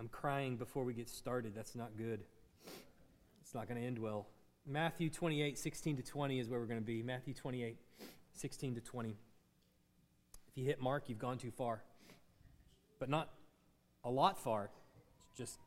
[0.00, 1.52] I'm crying before we get started.
[1.54, 2.20] That's not good.
[3.42, 4.28] It's not going to end well.
[4.66, 7.02] Matthew 28, 16 to 20 is where we're going to be.
[7.02, 7.76] Matthew 28,
[8.32, 9.10] 16 to 20.
[9.10, 9.16] If
[10.54, 11.82] you hit Mark, you've gone too far.
[12.98, 13.28] But not
[14.02, 14.70] a lot far.
[15.36, 15.58] Just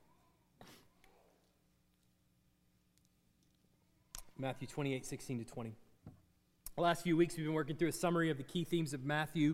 [4.40, 5.76] Matthew 28, 16 to 20.
[6.76, 9.06] The last few weeks, we've been working through a summary of the key themes of
[9.06, 9.54] Matthew.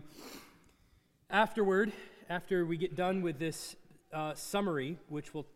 [1.28, 1.92] Afterward,
[2.30, 3.76] after we get done with this
[4.12, 5.46] uh, summary, which will,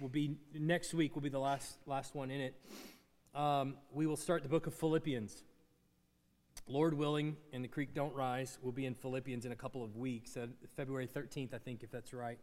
[0.00, 2.54] will be next week, will be the last, last one in it,
[3.34, 5.42] um, we will start the book of Philippians.
[6.66, 9.96] Lord willing, and the creek don't rise, we'll be in Philippians in a couple of
[9.96, 10.46] weeks, uh,
[10.76, 12.38] February 13th, I think, if that's right.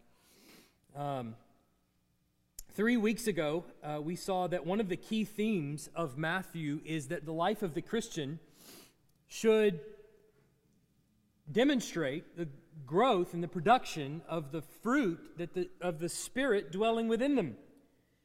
[0.95, 1.35] Um,
[2.73, 7.09] Three weeks ago, uh, we saw that one of the key themes of Matthew is
[7.09, 8.39] that the life of the Christian
[9.27, 9.81] should
[11.51, 12.47] demonstrate the
[12.85, 17.55] growth and the production of the fruit that the, of the Spirit dwelling within them.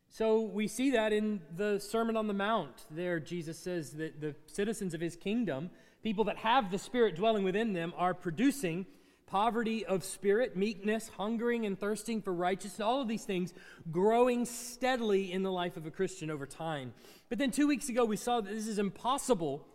[0.09, 2.87] So we see that in the Sermon on the Mount.
[2.91, 5.71] There, Jesus says that the citizens of his kingdom,
[6.03, 8.87] people that have the Spirit dwelling within them, are producing
[9.27, 13.53] poverty of spirit, meekness, hungering and thirsting for righteousness, all of these things
[13.91, 16.95] growing steadily in the life of a Christian over time.
[17.29, 19.67] But then two weeks ago, we saw that this is impossible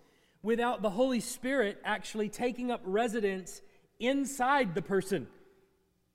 [0.41, 3.61] without the Holy Spirit actually taking up residence
[4.01, 5.27] inside the person.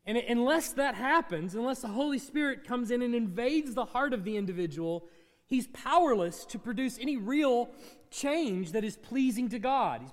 [0.06, 4.24] And unless that happens, unless the Holy Spirit comes in and invades the heart of
[4.24, 5.08] the individual,
[5.46, 7.70] he's powerless to produce any real
[8.10, 10.02] change that is pleasing to God.
[10.02, 10.12] He's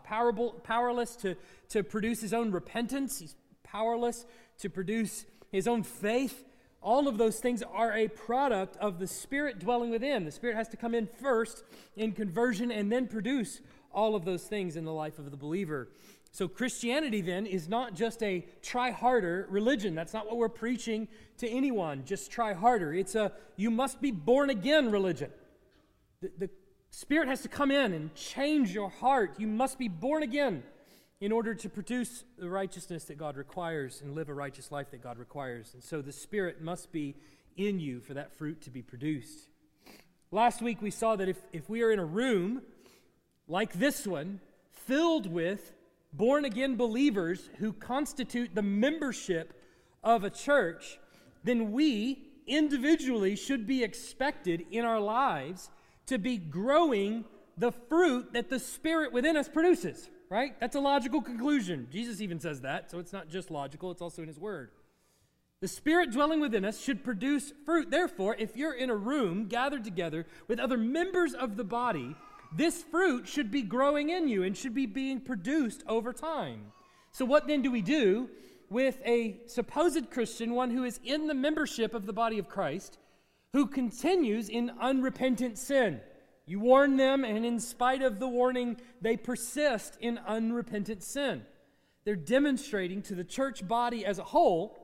[0.64, 1.36] powerless to,
[1.70, 4.26] to produce his own repentance, he's powerless
[4.60, 6.46] to produce his own faith.
[6.82, 10.26] All of those things are a product of the Spirit dwelling within.
[10.26, 11.64] The Spirit has to come in first
[11.96, 13.62] in conversion and then produce
[13.94, 15.90] all of those things in the life of the believer.
[16.34, 19.94] So, Christianity then is not just a try harder religion.
[19.94, 22.06] That's not what we're preaching to anyone.
[22.06, 22.92] Just try harder.
[22.92, 25.30] It's a you must be born again religion.
[26.22, 26.50] The, the
[26.90, 29.36] Spirit has to come in and change your heart.
[29.38, 30.64] You must be born again
[31.22, 35.04] in order to produce the righteousness that God requires and live a righteous life that
[35.04, 35.76] God requires.
[35.76, 37.16] And so the Spirit must be
[37.56, 39.50] in you for that fruit to be produced.
[40.32, 42.64] Last week we saw that if, if we are in a room
[43.48, 44.40] like this one,
[44.72, 45.74] filled with
[46.14, 49.54] born again believers who constitute the membership
[50.04, 51.00] of a church,
[51.44, 55.70] then we individually should be expected in our lives
[56.06, 57.26] to be growing
[57.58, 60.60] the fruit that the Spirit within us produces, right?
[60.60, 61.88] That's a logical conclusion.
[61.92, 64.72] Jesus even says that, so it's not just logical, it's also in His Word.
[65.62, 67.90] The Spirit dwelling within us should produce fruit.
[67.90, 72.18] Therefore, if you're in a room gathered together with other members of the body,
[72.56, 76.72] this fruit should be growing in you and should be being produced over time.
[77.12, 78.30] So, what then do we do
[78.74, 82.98] with a supposed Christian, one who is in the membership of the body of Christ,
[83.54, 86.02] who continues in unrepentant sin.
[86.48, 91.44] You warn them, and in spite of the warning, they persist in unrepentant sin.
[92.04, 94.78] They're demonstrating to the church body as a whole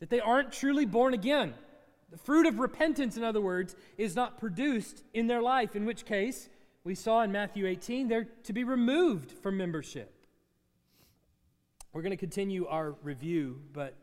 [0.00, 1.54] that they aren't truly born again.
[2.10, 6.06] The fruit of repentance, in other words, is not produced in their life, in which
[6.06, 6.48] case,
[6.84, 10.12] we saw in Matthew 18, they're to be removed from membership.
[11.94, 13.96] We're going to continue our review, but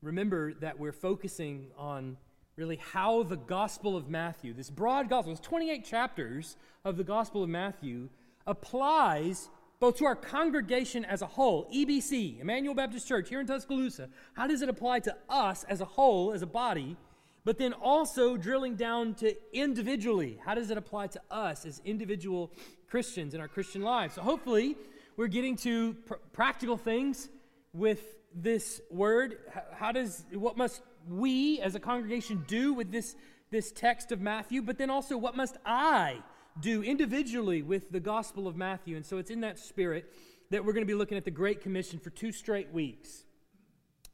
[0.00, 2.16] remember that we're focusing on
[2.56, 7.42] really how the Gospel of Matthew, this broad gospel, it's 28 chapters of the Gospel
[7.42, 8.08] of Matthew,
[8.46, 14.08] applies both to our congregation as a whole, EBC, Emmanuel Baptist Church here in Tuscaloosa.
[14.32, 16.96] How does it apply to us as a whole, as a body?
[17.44, 20.40] But then also drilling down to individually.
[20.44, 22.50] How does it apply to us as individual
[22.88, 24.14] Christians in our Christian lives?
[24.14, 24.76] So hopefully,
[25.16, 27.28] we're getting to pr- practical things
[27.74, 28.00] with
[28.34, 29.36] this word.
[29.74, 33.14] How does, what must we as a congregation do with this,
[33.50, 36.22] this text of Matthew, but then also what must I
[36.60, 38.96] do individually with the Gospel of Matthew?
[38.96, 40.10] And so it's in that spirit
[40.50, 43.24] that we're going to be looking at the Great Commission for two straight weeks.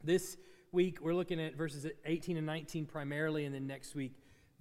[0.03, 0.37] This
[0.73, 4.13] week, we're looking at verses 18 and 19 primarily, and then next week,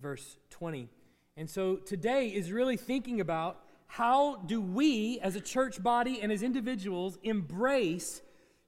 [0.01, 0.89] verse 20.
[1.37, 6.31] And so today is really thinking about how do we as a church body and
[6.31, 8.21] as individuals embrace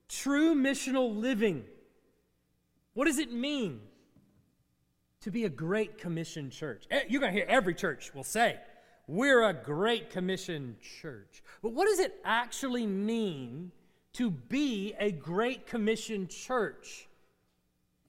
[0.10, 1.64] true missional living?
[2.94, 3.82] What does it mean
[5.22, 6.86] to be a Great Commission church?
[6.90, 8.58] Eh, you're going to hear every church will say,
[9.08, 11.44] We're a Great Commission church.
[11.62, 13.72] But what does it actually mean
[14.14, 17.08] to be a Great Commission church?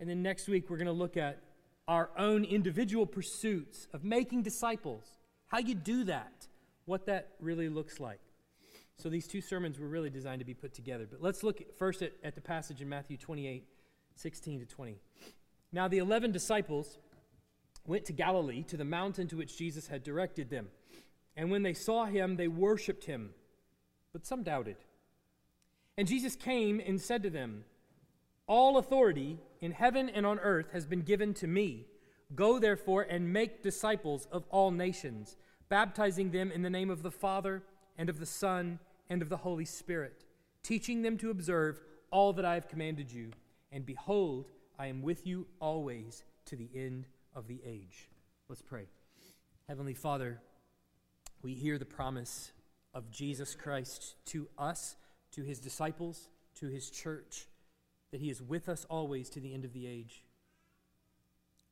[0.02, 1.38] And then next week, we're going to look at
[1.86, 5.04] our own individual pursuits of making disciples,
[5.46, 6.48] how you do that,
[6.86, 8.18] what that really looks like.
[8.96, 11.06] So these two sermons were really designed to be put together.
[11.08, 13.64] But let's look first at, at the passage in Matthew 28
[14.16, 14.98] 16 to 20.
[15.70, 16.98] Now the eleven disciples
[17.86, 20.66] went to Galilee, to the mountain to which Jesus had directed them.
[21.36, 23.30] And when they saw him, they worshipped him,
[24.12, 24.78] but some doubted.
[25.96, 27.66] And Jesus came and said to them,
[28.48, 31.86] All authority in heaven and on earth has been given to me.
[32.34, 35.36] Go therefore and make disciples of all nations,
[35.68, 37.62] baptizing them in the name of the Father
[37.96, 40.24] and of the Son and of the Holy Spirit,
[40.62, 41.80] teaching them to observe
[42.10, 43.30] all that I have commanded you.
[43.70, 48.08] And behold, I am with you always to the end of the age.
[48.48, 48.86] Let's pray.
[49.68, 50.40] Heavenly Father,
[51.42, 52.52] we hear the promise
[52.94, 54.96] of Jesus Christ to us,
[55.32, 57.46] to his disciples, to his church,
[58.12, 60.22] that he is with us always to the end of the age,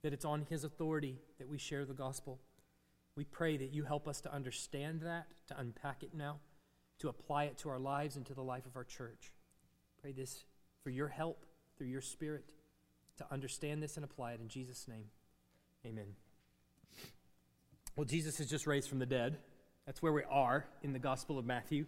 [0.02, 2.40] that it's on his authority that we share the gospel.
[3.14, 6.38] We pray that you help us to understand that, to unpack it now,
[7.00, 9.32] to apply it to our lives and to the life of our church.
[10.00, 10.44] Pray this
[10.82, 11.44] for your help
[11.76, 12.44] through your Spirit
[13.18, 15.04] to understand this and apply it in Jesus' name.
[15.84, 16.14] Amen.
[17.96, 19.36] Well, Jesus is just raised from the dead.
[19.84, 21.84] That's where we are in the Gospel of Matthew.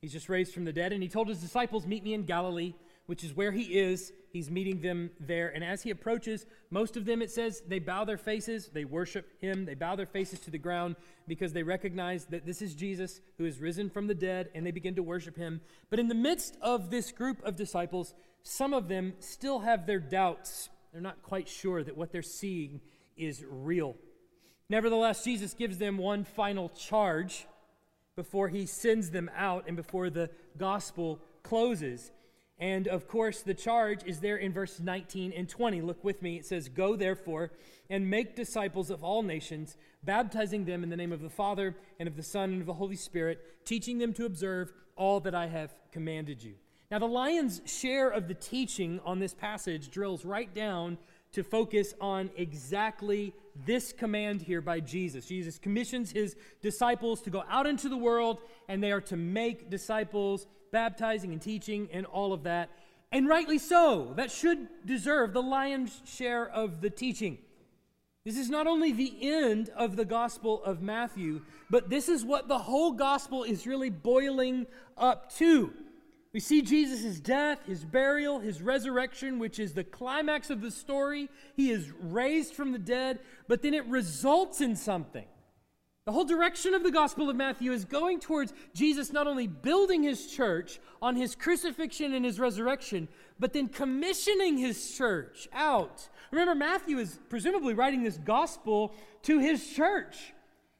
[0.00, 2.74] He's just raised from the dead, and he told his disciples, Meet me in Galilee,
[3.10, 4.12] which is where he is.
[4.32, 5.48] He's meeting them there.
[5.48, 9.32] And as he approaches, most of them, it says, they bow their faces, they worship
[9.40, 10.94] him, they bow their faces to the ground
[11.26, 14.70] because they recognize that this is Jesus who is risen from the dead, and they
[14.70, 15.60] begin to worship him.
[15.90, 18.14] But in the midst of this group of disciples,
[18.44, 20.68] some of them still have their doubts.
[20.92, 22.80] They're not quite sure that what they're seeing
[23.16, 23.96] is real.
[24.68, 27.48] Nevertheless, Jesus gives them one final charge
[28.14, 32.12] before he sends them out and before the gospel closes.
[32.60, 35.80] And of course, the charge is there in verse 19 and 20.
[35.80, 36.36] Look with me.
[36.36, 37.50] It says, Go therefore
[37.88, 42.06] and make disciples of all nations, baptizing them in the name of the Father and
[42.06, 45.46] of the Son and of the Holy Spirit, teaching them to observe all that I
[45.46, 46.54] have commanded you.
[46.90, 50.98] Now, the lion's share of the teaching on this passage drills right down
[51.32, 53.32] to focus on exactly
[53.64, 55.26] this command here by Jesus.
[55.26, 59.70] Jesus commissions his disciples to go out into the world and they are to make
[59.70, 62.70] disciples, baptizing and teaching and all of that.
[63.12, 64.12] And rightly so.
[64.16, 67.38] That should deserve the lion's share of the teaching.
[68.24, 72.48] This is not only the end of the Gospel of Matthew, but this is what
[72.48, 74.66] the whole Gospel is really boiling
[74.98, 75.72] up to.
[76.32, 81.28] We see Jesus' death, his burial, his resurrection, which is the climax of the story.
[81.56, 83.18] He is raised from the dead,
[83.48, 85.26] but then it results in something.
[86.10, 90.02] The whole direction of the Gospel of Matthew is going towards Jesus not only building
[90.02, 93.06] his church on his crucifixion and his resurrection,
[93.38, 96.08] but then commissioning his church out.
[96.32, 98.92] Remember, Matthew is presumably writing this gospel
[99.22, 100.34] to his church.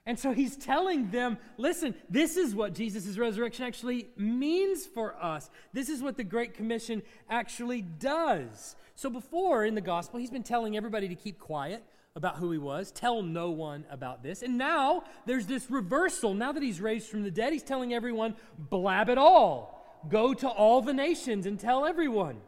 [0.04, 5.48] And so he's telling them, listen, this is what Jesus' resurrection actually means for us.
[5.72, 8.74] This is what the Great Commission actually does.
[8.96, 11.84] So before in the gospel, he's been telling everybody to keep quiet
[12.16, 14.42] about who he was, tell no one about this.
[14.42, 16.34] And now there's this reversal.
[16.34, 20.02] Now that he's raised from the dead, he's telling everyone, blab it all.
[20.08, 22.38] Go to all the nations and tell everyone.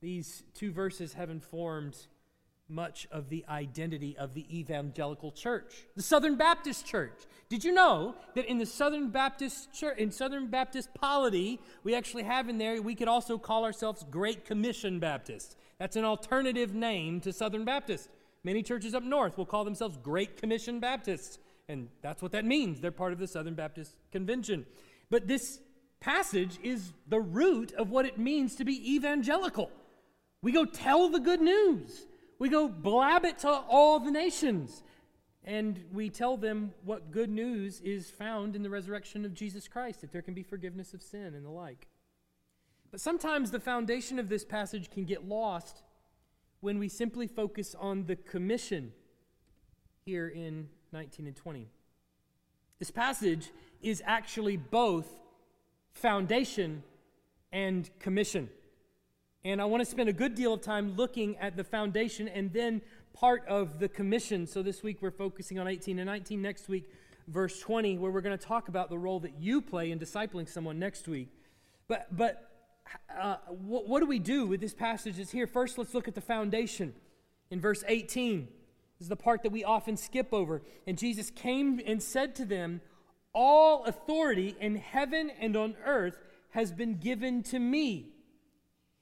[0.00, 1.96] These two verses have informed
[2.68, 7.20] much of the identity of the evangelical church, the Southern Baptist Church.
[7.48, 12.22] Did you know that in the Southern Baptist Church, in Southern Baptist polity, we actually
[12.22, 15.56] have in there, we could also call ourselves Great Commission Baptists.
[15.78, 18.08] That's an alternative name to Southern Baptist.
[18.44, 22.80] Many churches up north will call themselves Great Commission Baptists, and that's what that means.
[22.80, 24.66] They're part of the Southern Baptist Convention.
[25.10, 25.60] But this
[25.98, 29.70] passage is the root of what it means to be evangelical.
[30.42, 32.06] We go tell the good news.
[32.38, 34.82] We go blab it to all the nations.
[35.42, 40.02] And we tell them what good news is found in the resurrection of Jesus Christ,
[40.02, 41.86] that there can be forgiveness of sin and the like.
[42.90, 45.82] But sometimes the foundation of this passage can get lost
[46.64, 48.90] when we simply focus on the commission
[50.06, 51.68] here in 19 and 20.
[52.78, 53.50] This passage
[53.82, 55.06] is actually both
[55.92, 56.82] foundation
[57.52, 58.48] and commission.
[59.44, 62.50] And I want to spend a good deal of time looking at the foundation and
[62.50, 62.80] then
[63.12, 64.46] part of the commission.
[64.46, 66.40] So this week we're focusing on 18 and 19.
[66.40, 66.90] Next week,
[67.28, 70.48] verse 20, where we're going to talk about the role that you play in discipling
[70.48, 71.28] someone next week.
[71.88, 72.53] But, but
[73.18, 75.46] uh, what, what do we do with this passage that's here?
[75.46, 76.94] First, let's look at the foundation.
[77.50, 78.48] In verse 18,
[78.98, 80.62] this is the part that we often skip over.
[80.86, 82.80] And Jesus came and said to them,
[83.32, 86.18] All authority in heaven and on earth
[86.50, 88.08] has been given to me.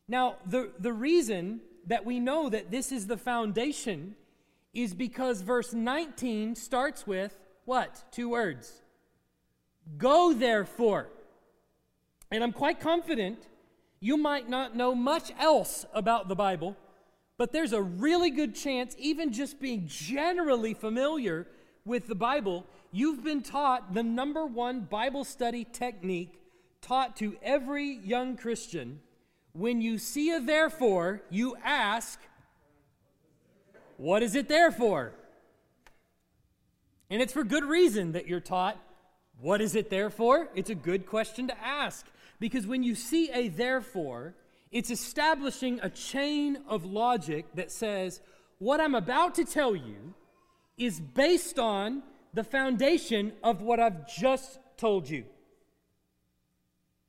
[0.08, 4.16] Now, the, the reason that we know that this is the foundation
[4.72, 8.04] is because verse 19 starts with what?
[8.10, 8.82] Two words.
[9.98, 11.08] Go therefore.
[12.30, 13.46] And I'm quite confident
[14.02, 16.76] you might not know much else about the Bible,
[17.38, 21.46] But there's a really good chance, even just being generally familiar
[21.84, 26.38] with the Bible, you've been taught the number one Bible study technique
[26.80, 29.00] taught to every young Christian.
[29.52, 32.20] When you see a therefore, you ask,
[33.96, 35.12] What is it there for?
[37.08, 38.76] And it's for good reason that you're taught,
[39.40, 40.48] What is it there for?
[40.54, 42.06] It's a good question to ask.
[42.42, 44.34] Because when you see a therefore,
[44.72, 48.20] it's establishing a chain of logic that says,
[48.58, 50.14] What I'm about to tell you
[50.76, 52.02] is based on
[52.34, 55.24] the foundation of what I've just told you.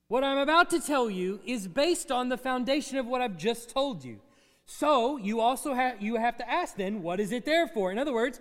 [0.07, 3.69] What I'm about to tell you is based on the foundation of what I've just
[3.69, 4.19] told you.
[4.67, 7.91] So you also have you have to ask then, what is it there for?
[7.91, 8.39] In other words,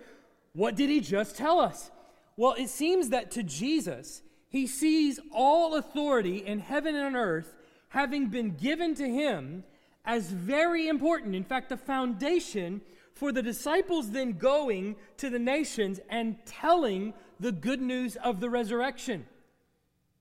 [0.53, 1.89] what did he just tell us?
[2.37, 4.21] Well, it seems that to Jesus,
[4.53, 7.55] he sees all authority in heaven and on earth
[7.89, 9.63] having been given to him
[10.05, 11.33] as very important.
[11.33, 12.81] In fact, the foundation
[13.13, 18.49] for the disciples then going to the nations and telling the good news of the
[18.49, 19.25] resurrection.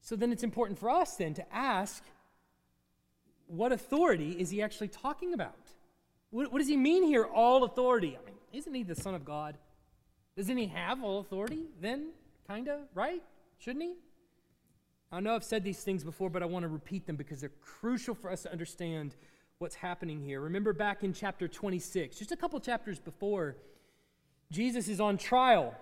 [0.00, 2.02] So then it's important for us then to ask
[3.48, 5.72] what authority is he actually talking about?
[6.30, 8.16] What, what does he mean here, all authority?
[8.18, 9.58] I mean, isn't he the Son of God?
[10.38, 12.12] Doesn't he have all authority then?
[12.48, 13.22] Kind of, right?
[13.58, 13.94] Shouldn't he?
[15.12, 17.52] I know I've said these things before, but I want to repeat them because they're
[17.60, 19.14] crucial for us to understand
[19.58, 20.40] what's happening here.
[20.40, 23.56] Remember back in chapter 26, just a couple chapters before,
[24.50, 25.74] Jesus is on trial.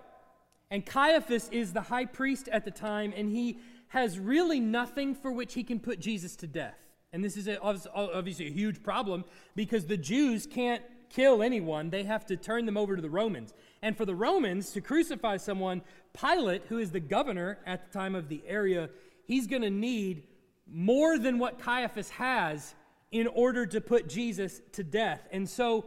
[0.69, 5.31] And Caiaphas is the high priest at the time, and he has really nothing for
[5.31, 6.77] which he can put Jesus to death.
[7.13, 9.23] And this is a, obviously a huge problem
[9.55, 13.53] because the Jews can't kill anyone, they have to turn them over to the Romans.
[13.81, 15.81] And for the Romans to crucify someone,
[16.13, 18.89] Pilate, who is the governor at the time of the area,
[19.25, 20.23] he's going to need
[20.71, 22.75] more than what Caiaphas has
[23.11, 25.27] in order to put Jesus to death.
[25.31, 25.85] And so,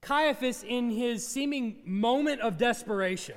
[0.00, 3.36] Caiaphas, in his seeming moment of desperation,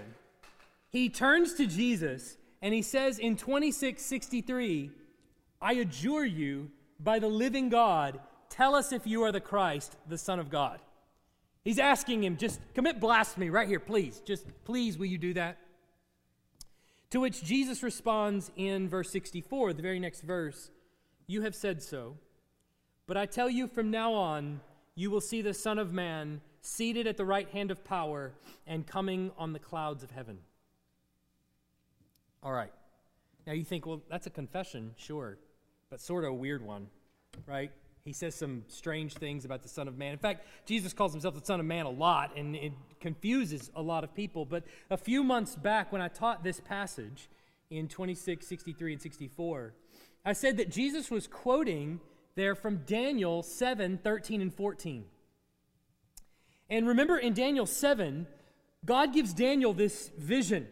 [0.89, 4.91] he turns to Jesus and he says in 2663,
[5.61, 10.17] I adjure you by the living God, tell us if you are the Christ, the
[10.17, 10.79] Son of God.
[11.63, 14.21] He's asking him, just commit blasphemy right here, please.
[14.25, 15.57] Just please, will you do that?
[17.11, 20.71] To which Jesus responds in verse 64, the very next verse
[21.27, 22.17] You have said so.
[23.05, 24.61] But I tell you from now on,
[24.95, 28.31] you will see the Son of Man seated at the right hand of power
[28.65, 30.39] and coming on the clouds of heaven.
[32.43, 32.71] All right.
[33.45, 35.37] Now you think, well, that's a confession, sure,
[35.89, 36.87] but sort of a weird one,
[37.45, 37.71] right?
[38.03, 40.11] He says some strange things about the Son of Man.
[40.11, 43.81] In fact, Jesus calls himself the Son of Man a lot, and it confuses a
[43.81, 44.43] lot of people.
[44.43, 47.29] But a few months back, when I taught this passage
[47.69, 49.73] in 26, 63, and 64,
[50.25, 51.99] I said that Jesus was quoting
[52.35, 55.05] there from Daniel 7 13 and 14.
[56.69, 58.25] And remember in Daniel 7,
[58.85, 60.67] God gives Daniel this vision.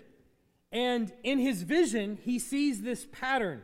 [0.72, 3.64] And in his vision, he sees this pattern.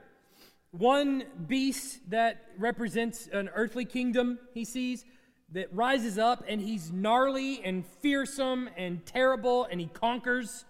[0.77, 5.05] One beast that represents an earthly kingdom, he sees,
[5.53, 10.65] that rises up and he's gnarly and fearsome and terrible and he conquers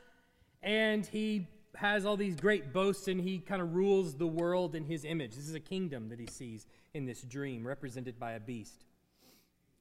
[0.62, 4.83] and he has all these great boasts and he kind of rules the world in
[4.83, 5.35] his image.
[5.35, 8.85] This is a kingdom that he sees in this dream, represented by a beast.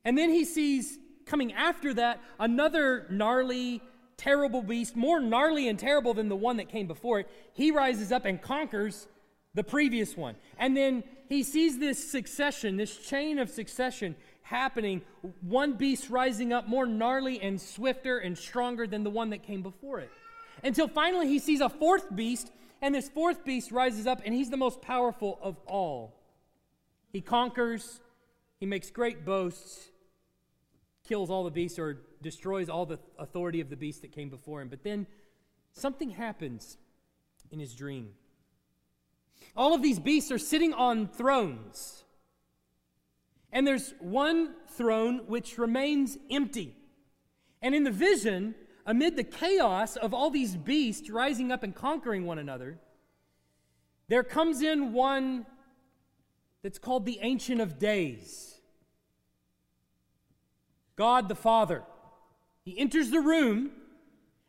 [0.06, 3.82] And then he sees coming after that another gnarly,
[4.16, 7.28] terrible beast, more gnarly and terrible than the one that came before it.
[7.52, 9.06] He rises up and conquers
[9.54, 10.36] the previous one.
[10.58, 15.02] And then he sees this succession, this chain of succession happening,
[15.40, 19.62] one beast rising up more gnarly and swifter and stronger than the one that came
[19.62, 20.10] before it.
[20.62, 24.50] Until finally he sees a fourth beast, and this fourth beast rises up, and he's
[24.50, 26.20] the most powerful of all.
[27.12, 28.00] He conquers,
[28.60, 29.88] he makes great boasts,
[31.06, 34.60] kills all the beasts or destroys all the authority of the beast that came before
[34.60, 34.68] him.
[34.68, 35.06] But then
[35.72, 36.78] something happens
[37.50, 38.10] in his dream.
[39.56, 42.04] All of these beasts are sitting on thrones.
[43.52, 46.76] And there's one throne which remains empty.
[47.62, 52.26] And in the vision, amid the chaos of all these beasts rising up and conquering
[52.26, 52.78] one another,
[54.08, 55.46] there comes in one
[56.62, 58.60] that's called the Ancient of Days.
[60.96, 61.82] God the Father.
[62.64, 63.70] He enters the room,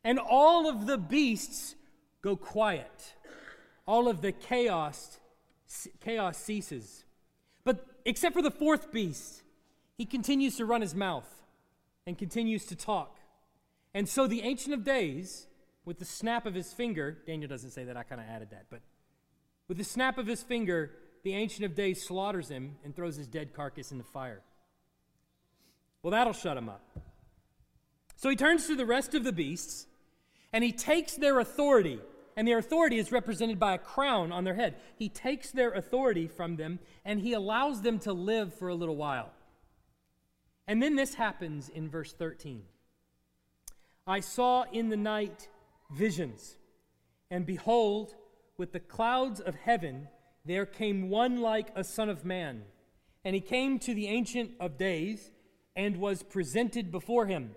[0.04, 1.76] and all of the beasts
[2.22, 3.14] go quiet.
[3.88, 5.20] All of the chaos,
[6.02, 7.06] chaos ceases.
[7.64, 9.44] But except for the fourth beast,
[9.98, 11.30] he continues to run his mouth
[12.06, 13.18] and continues to talk.
[13.94, 15.48] And so the Ancient of Days,
[15.86, 18.66] with the snap of his finger, Daniel doesn't say that, I kind of added that,
[18.70, 18.82] but
[19.68, 20.92] with the snap of his finger,
[21.24, 24.42] the Ancient of Days slaughters him and throws his dead carcass in the fire.
[26.04, 26.84] Well, that'll shut him up.
[28.16, 29.88] So he turns to the rest of the beasts
[30.54, 32.00] and he takes their authority,
[32.36, 34.76] and their authority is represented by a crown on their head.
[34.98, 38.96] He takes their authority from them and he allows them to live for a little
[38.96, 39.32] while.
[40.68, 42.64] And then this happens in verse 13
[44.08, 45.50] I saw in the night
[45.92, 46.58] visions,
[47.32, 48.14] and behold,
[48.58, 50.08] with the clouds of heaven,
[50.46, 52.64] there came one like a son of man.
[53.24, 55.32] And he came to the Ancient of Days
[55.76, 57.56] and was presented before him.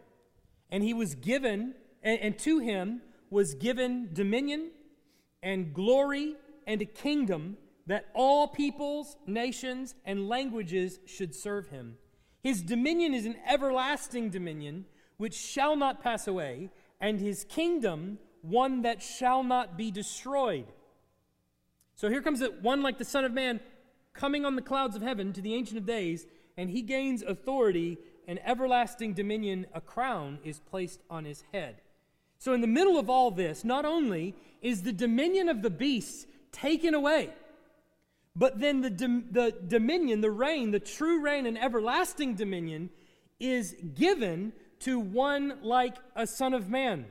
[0.70, 4.70] And he was given, and, and to him was given dominion
[5.42, 7.56] and glory and a kingdom
[7.86, 11.96] that all peoples, nations, and languages should serve him.
[12.42, 14.84] His dominion is an everlasting dominion
[15.16, 16.70] which shall not pass away,
[17.00, 20.66] and his kingdom one that shall not be destroyed.
[21.96, 23.60] So here comes it, one like the Son of Man
[24.12, 27.98] coming on the clouds of heaven to the Ancient of Days, and he gains authority
[28.26, 29.66] and everlasting dominion.
[29.74, 31.80] A crown is placed on his head.
[32.38, 36.26] So, in the middle of all this, not only is the dominion of the beasts
[36.52, 37.30] taken away,
[38.36, 42.90] but then the, the dominion, the reign, the true reign and everlasting dominion
[43.40, 47.06] is given to one like a son of man.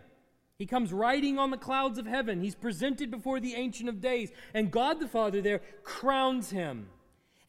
[0.57, 2.41] He comes riding on the clouds of heaven.
[2.41, 6.88] He's presented before the Ancient of Days, and God the Father there crowns him.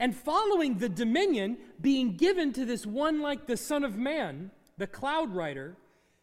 [0.01, 4.87] And following the dominion being given to this one like the Son of Man, the
[4.87, 5.77] cloud rider,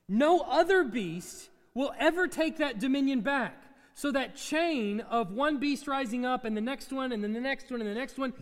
[0.07, 3.61] no other beast will ever take that dominion back.
[3.95, 7.39] So that chain of one beast rising up and the next one and then the
[7.39, 8.33] next one and the next one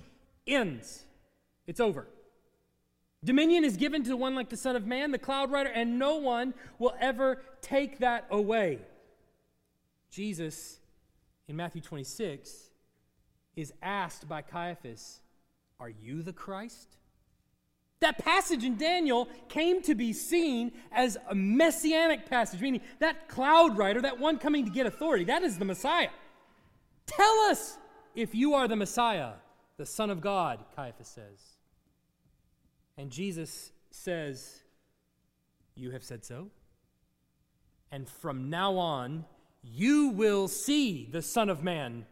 [0.47, 1.03] ends.
[1.67, 2.07] It's over.
[3.23, 6.17] Dominion is given to one like the Son of Man, the cloud rider, and no
[6.17, 8.79] one will ever take that away.
[10.11, 10.79] Jesus,
[11.47, 12.51] in Matthew 26,
[13.55, 15.21] is asked by Caiaphas,
[15.79, 16.97] Are you the Christ?
[18.03, 23.77] That passage in Daniel came to be seen as a messianic passage, meaning that cloud
[23.77, 26.09] rider, that one coming to get authority, that is the Messiah.
[27.05, 27.77] Tell us
[28.13, 29.35] if you are the Messiah,
[29.77, 31.39] the Son of God, Caiaphas says.
[32.97, 34.63] And Jesus says,
[35.73, 36.49] You have said so.
[37.89, 39.23] And from now on,
[39.61, 42.05] you will see the Son of Man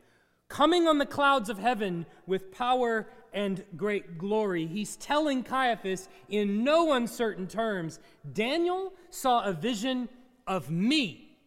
[0.48, 4.68] coming on the clouds of heaven with power and great glory.
[4.68, 8.00] He's telling Caiaphas in no uncertain terms
[8.34, 10.10] Daniel saw a vision
[10.48, 11.38] of me.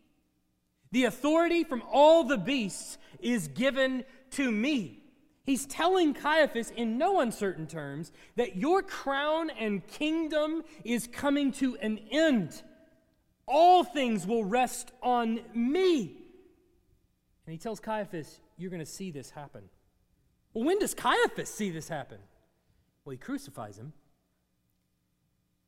[0.93, 5.01] The authority from all the beasts is given to me.
[5.45, 11.77] He's telling Caiaphas in no uncertain terms that your crown and kingdom is coming to
[11.79, 12.63] an end.
[13.47, 16.17] All things will rest on me.
[17.47, 19.65] And he tells Caiaphas, You're going to see this happen.
[20.55, 22.19] Well, when does Caiaphas see this happen?
[23.05, 23.93] Well, he crucifies him.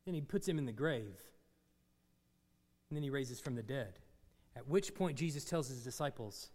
[0.05, 1.21] Then he puts him in the grave.
[2.89, 3.99] And then he raises from the dead.
[4.55, 6.49] At which point, Jesus tells his disciples,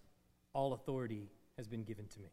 [0.54, 2.30] All authority has been given to me.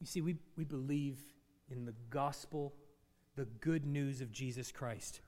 [0.00, 1.20] You see, we, we believe
[1.70, 2.74] in the gospel,
[3.36, 5.20] the good news of Jesus Christ.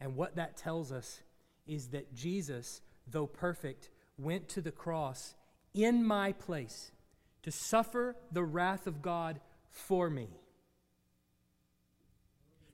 [0.00, 1.22] And what that tells us
[1.68, 5.36] is that Jesus, though perfect, went to the cross
[5.72, 6.90] in my place
[7.42, 10.28] to suffer the wrath of God for me.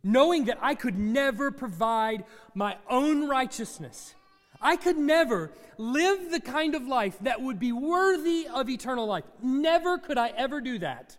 [0.03, 2.25] Knowing that I could never provide
[2.55, 4.15] my own righteousness,
[4.61, 9.25] I could never live the kind of life that would be worthy of eternal life.
[9.43, 11.17] Never could I ever do that.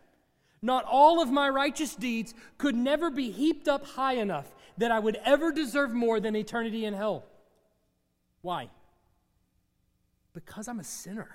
[0.61, 4.99] Not all of my righteous deeds could never be heaped up high enough that I
[4.99, 7.23] would ever deserve more than eternity in hell.
[8.41, 8.69] Why?
[10.33, 11.29] Because I'm a sinner.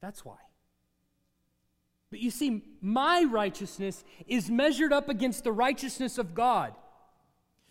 [0.00, 0.36] That's why.
[2.10, 6.74] But you see, my righteousness is measured up against the righteousness of God.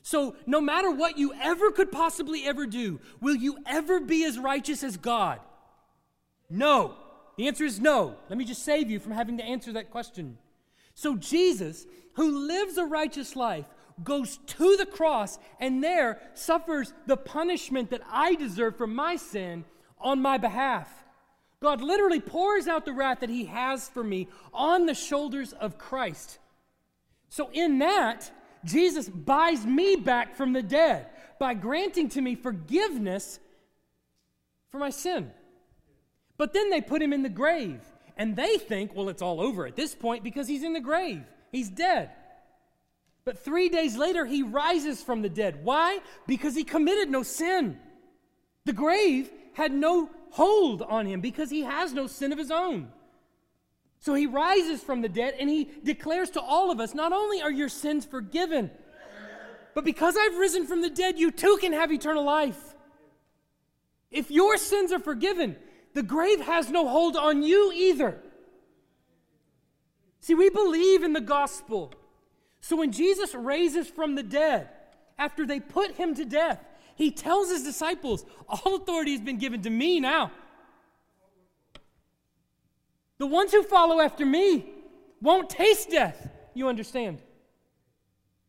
[0.04, 4.40] So, no matter what you ever could possibly ever do, will you ever be as
[4.40, 5.40] righteous as God?
[6.50, 6.96] No.
[7.38, 8.16] The answer is no.
[8.30, 10.38] Let me just save you from having to answer that question.
[10.94, 13.66] So, Jesus, who lives a righteous life,
[14.04, 19.66] goes to the cross and there suffers the punishment that I deserve for my sin
[20.00, 20.97] on my behalf.
[21.62, 25.78] God literally pours out the wrath that He has for me on the shoulders of
[25.78, 26.38] Christ.
[27.30, 28.32] So, in that,
[28.64, 31.08] Jesus buys me back from the dead
[31.40, 33.40] by granting to me forgiveness
[34.70, 35.32] for my sin.
[36.38, 37.82] But then they put him in the grave.
[38.16, 41.24] And they think, well, it's all over at this point because he's in the grave.
[41.52, 42.10] He's dead.
[43.26, 45.64] But three days later, he rises from the dead.
[45.64, 46.00] Why?
[46.26, 47.78] Because he committed no sin.
[48.66, 52.90] The grave had no hold on him because he has no sin of his own.
[54.00, 57.42] So he rises from the dead and he declares to all of us not only
[57.42, 58.70] are your sins forgiven,
[59.74, 62.76] but because I've risen from the dead, you too can have eternal life.
[64.12, 65.56] If your sins are forgiven,
[65.94, 68.22] the grave has no hold on you either.
[70.20, 71.94] See, we believe in the gospel.
[72.62, 74.70] So when Jesus raises from the dead,
[75.18, 76.64] after they put him to death,
[76.98, 80.32] he tells his disciples, All authority has been given to me now.
[83.20, 84.66] The ones who follow after me
[85.22, 86.28] won't taste death.
[86.56, 87.22] You understand?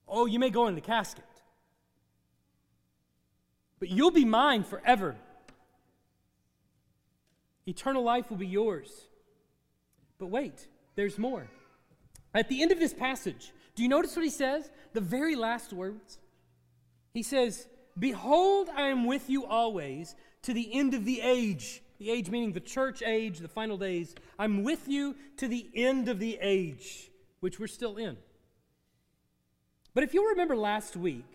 [0.09, 1.25] Oh, you may go in the casket,
[3.79, 5.17] but you'll be mine forever.
[7.67, 9.09] Eternal life will be yours.
[10.19, 11.49] But wait, there's more.
[12.33, 14.71] At the end of this passage, do you notice what he says?
[14.95, 16.19] The very last words.
[17.13, 17.67] He says,
[17.99, 21.83] Behold, I am with you always to the end of the age.
[21.99, 24.15] The age meaning the church age, the final days.
[24.39, 28.17] I'm with you to the end of the age, which we're still in.
[29.95, 31.27] But if you'll remember last week,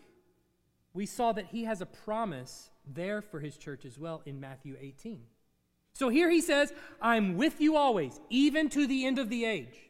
[0.94, 4.78] we saw that he has a promise there for his church as well in Matthew
[4.80, 5.22] 18.
[5.94, 6.72] So here he says,
[7.02, 9.90] I'm with you always, even to the end of the age.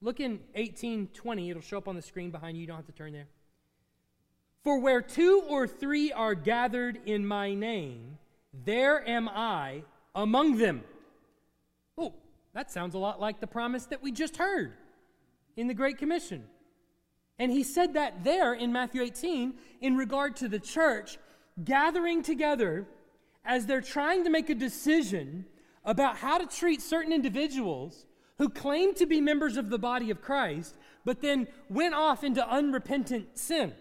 [0.00, 2.62] Look in 1820, it'll show up on the screen behind you.
[2.62, 3.26] You don't have to turn there.
[4.64, 8.18] For where two or three are gathered in my name,
[8.52, 9.82] there am I
[10.14, 10.82] among them.
[11.96, 12.14] Oh,
[12.54, 14.74] that sounds a lot like the promise that we just heard
[15.56, 16.44] in the Great Commission.
[17.38, 21.18] And he said that there in Matthew 18 in regard to the church
[21.64, 22.86] gathering together
[23.44, 25.46] as they're trying to make a decision
[25.84, 28.06] about how to treat certain individuals
[28.38, 32.46] who claim to be members of the body of Christ, but then went off into
[32.46, 33.72] unrepentant sin.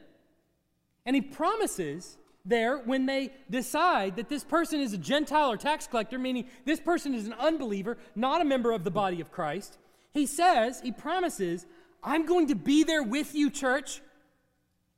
[1.08, 5.88] And he promises there when they decide that this person is a Gentile or tax
[5.88, 9.78] collector, meaning this person is an unbeliever, not a member of the body of Christ.
[10.14, 11.66] He says, he promises,
[12.04, 14.02] I'm going to be there with you, church.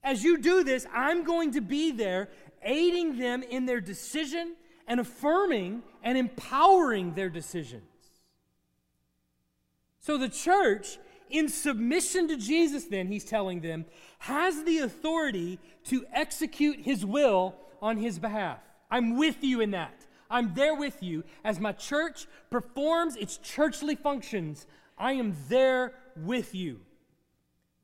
[0.04, 2.30] As you do this, I'm going to be there
[2.64, 4.56] aiding them in their decision
[4.88, 7.84] and affirming and empowering their decisions.
[10.00, 10.98] So the church,
[11.30, 13.86] in submission to Jesus, then, he's telling them,
[14.20, 18.60] has the authority to execute his will on his behalf.
[18.92, 20.06] I'm with you in that.
[20.30, 21.24] I'm there with you.
[21.44, 26.82] As my church performs its churchly functions, I am there with you.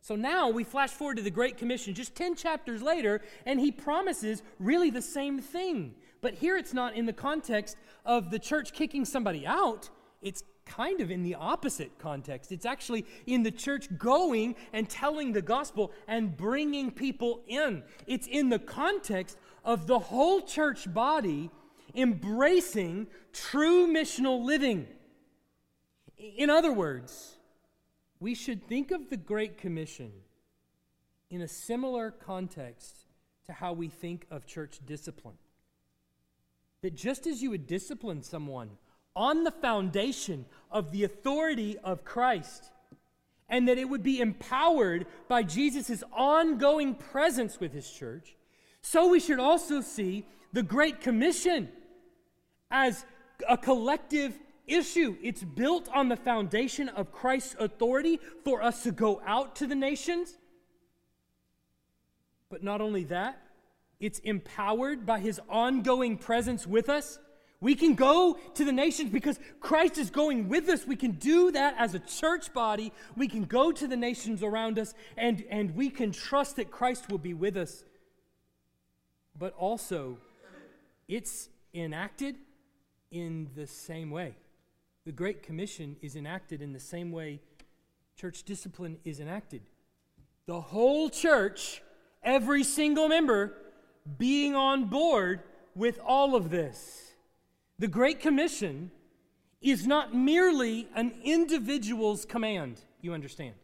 [0.02, 3.72] So now we flash forward to the Great Commission just 10 chapters later, and he
[3.72, 5.96] promises really the same thing.
[6.22, 9.90] But here it's not in the context of the church kicking somebody out,
[10.22, 12.52] it's kind of in the opposite context.
[12.52, 17.84] It's actually in the church going and telling the gospel and bringing people in.
[18.08, 21.50] It's in the context of the whole church body
[21.94, 24.88] embracing true missional living.
[26.18, 27.38] In other words,
[28.20, 30.12] we should think of the Great Commission
[31.30, 33.06] in a similar context
[33.46, 35.38] to how we think of church discipline.
[36.82, 38.72] That just as you would discipline someone
[39.16, 42.72] on the foundation of the authority of Christ,
[43.48, 48.36] and that it would be empowered by Jesus' ongoing presence with his church,
[48.82, 51.70] so we should also see the Great Commission
[52.72, 53.06] as
[53.48, 55.16] a collective issue.
[55.22, 59.76] It's built on the foundation of Christ's authority for us to go out to the
[59.76, 60.38] nations.
[62.50, 63.42] But not only that,
[64.00, 67.20] it's empowered by his ongoing presence with us.
[67.62, 70.86] We can go to the nations because Christ is going with us.
[70.86, 72.92] We can do that as a church body.
[73.16, 77.10] We can go to the nations around us and, and we can trust that Christ
[77.10, 77.86] will be with us.
[79.38, 80.18] But also,
[81.08, 82.36] it's enacted
[83.12, 84.36] in the same way.
[85.06, 87.40] The Great Commission is enacted in the same way
[88.16, 89.62] church discipline is enacted.
[90.46, 91.82] The whole church,
[92.24, 93.54] every single member,
[94.18, 95.42] being on board
[95.76, 97.12] with all of this.
[97.78, 98.92] The Great Commission
[99.62, 103.56] is not merely an individual's command, you understand.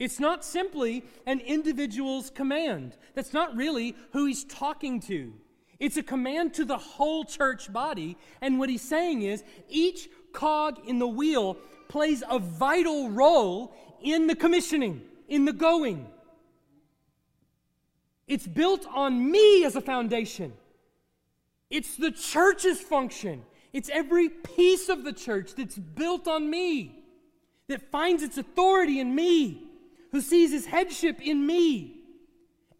[0.00, 2.96] It's not simply an individual's command.
[3.14, 5.34] That's not really who he's talking to.
[5.78, 8.16] It's a command to the whole church body.
[8.40, 14.26] And what he's saying is each cog in the wheel plays a vital role in
[14.26, 16.06] the commissioning, in the going.
[18.26, 20.54] It's built on me as a foundation.
[21.70, 23.44] It's the church's function.
[23.72, 27.04] It's every piece of the church that's built on me,
[27.68, 29.62] that finds its authority in me,
[30.10, 31.96] who sees his headship in me.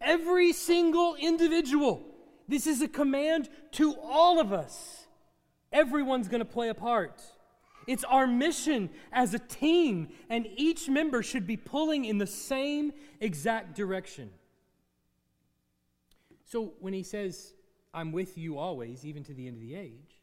[0.01, 2.03] Every single individual
[2.51, 5.07] this is a command to all of us.
[5.71, 7.21] Everyone's going to play a part.
[7.87, 12.91] It's our mission as a team, and each member should be pulling in the same
[13.21, 14.31] exact direction.
[16.43, 17.53] So when he says,
[17.93, 20.19] I'm with you always, even to the end of the age,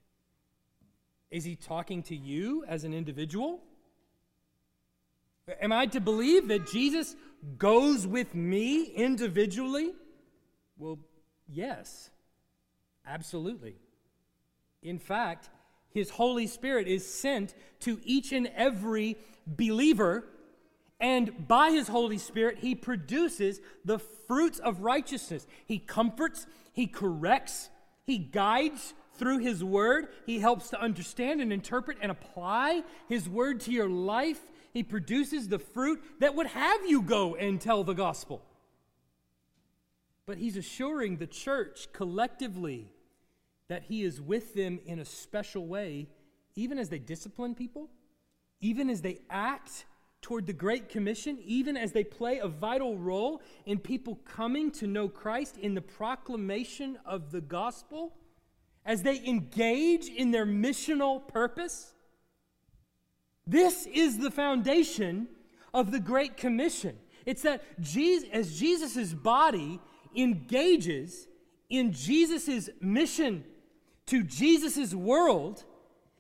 [1.31, 3.61] is he talking to you as an individual?
[5.61, 7.17] Am I to believe that Jesus
[7.59, 9.93] goes with me individually?
[10.79, 10.99] Well,
[11.47, 12.11] yes,
[13.07, 13.77] absolutely.
[14.83, 15.51] In fact,
[15.91, 20.25] his Holy Spirit is sent to each and every believer,
[21.01, 25.47] and by his Holy Spirit, he produces the fruits of righteousness.
[25.65, 27.71] He comforts, he corrects,
[28.05, 30.09] he guides through his word.
[30.27, 34.41] He helps to understand and interpret and apply his word to your life.
[34.73, 38.43] He produces the fruit that would have you go and tell the gospel.
[40.27, 42.89] But he's assuring the church collectively
[43.69, 46.09] that he is with them in a special way,
[46.55, 47.89] even as they discipline people,
[48.61, 49.85] even as they act
[50.21, 54.87] toward the Great Commission, even as they play a vital role in people coming to
[54.87, 58.15] know Christ in the proclamation of the gospel,
[58.85, 61.95] as they engage in their missional purpose.
[63.47, 65.29] This is the foundation
[65.73, 66.97] of the Great Commission.
[67.25, 69.81] It's that Jesus, as Jesus' body
[70.17, 71.29] engages
[71.69, 73.45] in Jesus' mission
[74.07, 75.65] to Jesus' world,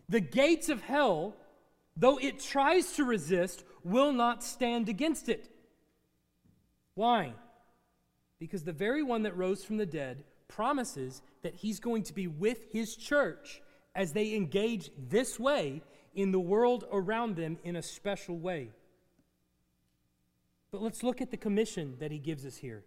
[0.08, 1.36] the gates of hell,
[1.98, 5.50] though it tries to resist, will not stand against it.
[6.94, 7.34] Why?
[8.38, 12.26] Because the very one that rose from the dead promises that he's going to be
[12.26, 13.60] with his church
[13.94, 15.82] as they engage this way
[16.14, 18.70] in the world around them in a special way.
[20.70, 22.84] But let's look at the commission that he gives us here.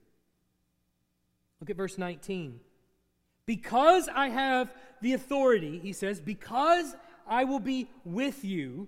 [1.60, 2.60] Look at verse 19.
[3.45, 6.95] Because I have the authority, he says, because
[7.28, 8.88] I will be with you,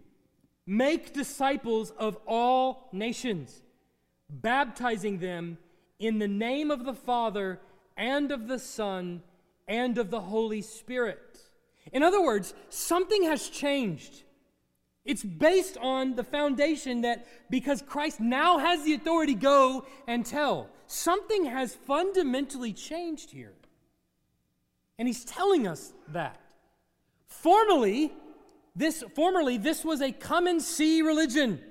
[0.65, 3.61] make disciples of all nations,
[4.29, 5.57] baptizing them
[5.99, 7.59] in the name of the Father
[7.97, 9.21] and of the Son
[9.67, 11.39] and of the Holy Spirit.
[11.91, 14.23] In other words, something has changed.
[15.05, 20.69] It's based on the foundation that because Christ now has the authority, go and tell.
[20.87, 23.53] Something has fundamentally changed here.
[24.97, 26.39] And he's telling us that.
[27.27, 28.13] Formerly,
[28.75, 31.61] this formerly this was a come and see religion.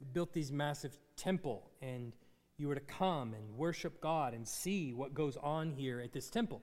[0.00, 2.12] We built these massive temple and
[2.58, 6.30] you were to come and worship God and see what goes on here at this
[6.30, 6.62] temple.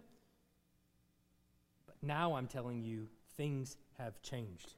[1.86, 4.74] But now I'm telling you things have changed.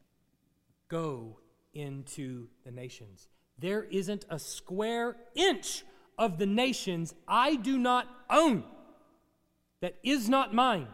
[0.88, 1.40] Go
[1.74, 3.28] into the nations.
[3.58, 5.84] There isn't a square inch
[6.18, 8.64] of the nations I do not own
[9.82, 10.88] that is not mine.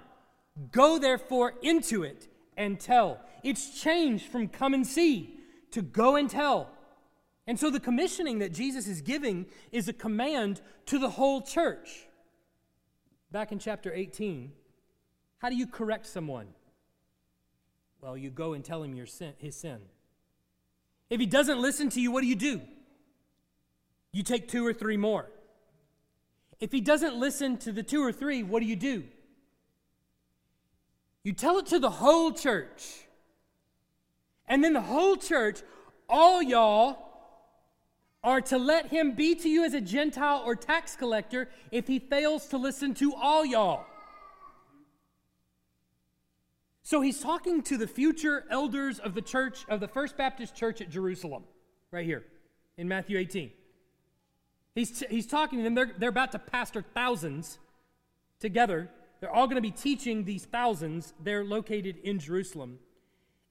[0.71, 3.19] Go therefore into it and tell.
[3.43, 5.39] It's changed from come and see
[5.71, 6.69] to go and tell.
[7.45, 12.07] And so the commissioning that Jesus is giving is a command to the whole church.
[13.31, 14.51] Back in chapter 18,
[15.37, 16.47] how do you correct someone?
[18.01, 19.79] Well, you go and tell him your sin, his sin.
[21.09, 22.61] If he doesn't listen to you, what do you do?
[24.11, 25.29] You take two or three more.
[26.59, 29.03] If he doesn't listen to the two or three, what do you do?
[31.27, 33.05] You tell it to the whole church.
[34.47, 35.59] And then the whole church,
[36.07, 36.99] all y'all,
[38.23, 41.99] are to let him be to you as a Gentile or tax collector if he
[41.99, 43.83] fails to listen to all y'all.
[46.83, 50.79] So he's talking to the future elders of the church, of the First Baptist Church
[50.79, 51.43] at Jerusalem,
[51.91, 52.23] right here
[52.77, 53.51] in Matthew 18.
[54.75, 55.75] He's, he's talking to them.
[55.75, 57.59] They're, they're about to pastor thousands
[58.39, 61.13] together they're all going to be teaching these thousands.
[61.23, 62.79] They're located in Jerusalem.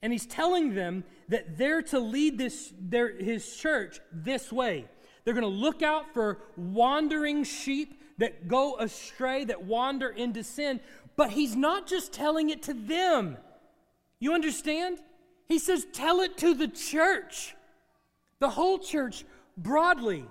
[0.01, 4.85] And he's telling them that they're to lead this, their, his church this way.
[5.23, 10.79] They're going to look out for wandering sheep that go astray, that wander into sin.
[11.15, 13.37] But he's not just telling it to them.
[14.19, 14.99] You understand?
[15.47, 17.55] He says, tell it to the church,
[18.39, 19.25] the whole church
[19.57, 20.25] broadly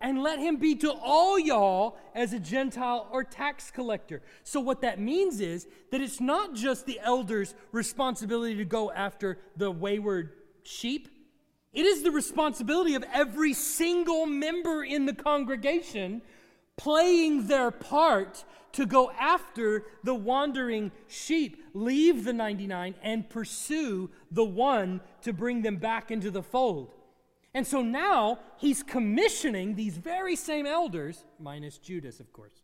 [0.00, 4.22] and let him be to all y'all as a Gentile or tax collector.
[4.44, 9.38] So, what that means is that it's not just the elders' responsibility to go after
[9.56, 10.32] the wayward
[10.62, 11.08] sheep,
[11.72, 16.22] it is the responsibility of every single member in the congregation
[16.76, 24.44] playing their part to go after the wandering sheep, leave the 99, and pursue the
[24.44, 26.94] one to bring them back into the fold.
[27.52, 32.62] And so now he's commissioning these very same elders, minus Judas, of course.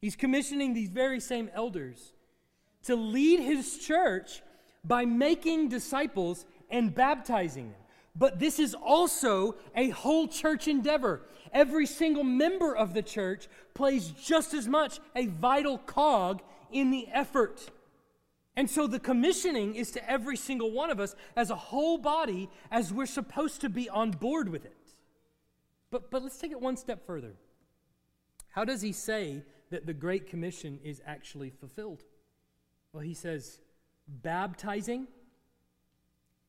[0.00, 2.12] He's commissioning these very same elders
[2.84, 4.42] to lead his church
[4.84, 7.80] by making disciples and baptizing them.
[8.16, 11.22] But this is also a whole church endeavor.
[11.52, 17.08] Every single member of the church plays just as much a vital cog in the
[17.12, 17.70] effort.
[18.60, 22.50] And so the commissioning is to every single one of us as a whole body
[22.70, 24.76] as we're supposed to be on board with it.
[25.90, 27.36] But, but let's take it one step further.
[28.50, 32.02] How does he say that the Great Commission is actually fulfilled?
[32.92, 33.60] Well, he says,
[34.06, 35.08] baptizing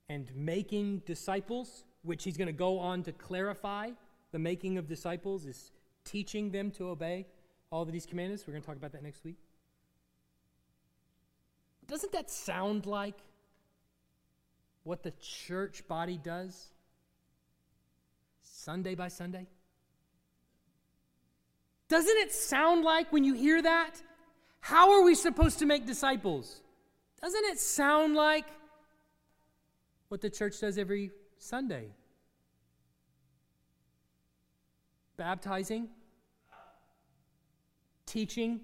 [0.10, 3.92] and making disciples, which he's going to go on to clarify.
[4.34, 5.72] The making of disciples is
[6.04, 7.28] teaching them to obey
[7.72, 8.46] all of these commandments.
[8.46, 9.38] We're going to talk about that next week.
[11.92, 13.18] Doesn't that sound like
[14.84, 16.70] what the church body does
[18.42, 19.46] Sunday by Sunday?
[21.90, 24.02] Doesn't it sound like when you hear that?
[24.62, 26.62] How are we supposed to make disciples?
[27.22, 28.46] Doesn't it sound like
[30.08, 31.90] what the church does every Sunday
[35.18, 35.90] baptizing,
[38.06, 38.62] teaching,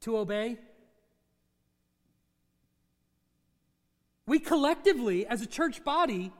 [0.00, 0.58] to obey.
[4.32, 6.32] We collectively, as a church body,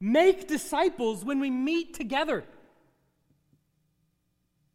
[0.00, 2.44] make disciples when we meet together.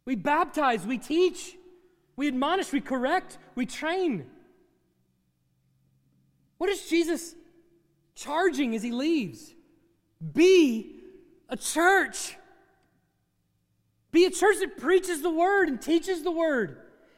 [0.04, 1.56] We baptize, we teach,
[2.14, 4.26] we admonish, we correct, we train.
[6.58, 7.34] What is Jesus
[8.14, 9.52] charging as he leaves?
[10.32, 11.00] Be
[11.48, 12.36] a church.
[14.12, 16.76] Be a church that preaches the word and teaches the word,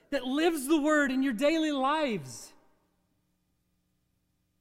[0.09, 2.54] that lives the word in your daily lives.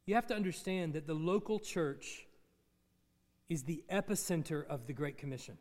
[0.06, 2.28] You have to understand that the local church
[3.50, 5.58] is the epicenter of the Great Commission.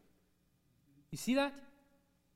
[1.10, 1.54] You see that?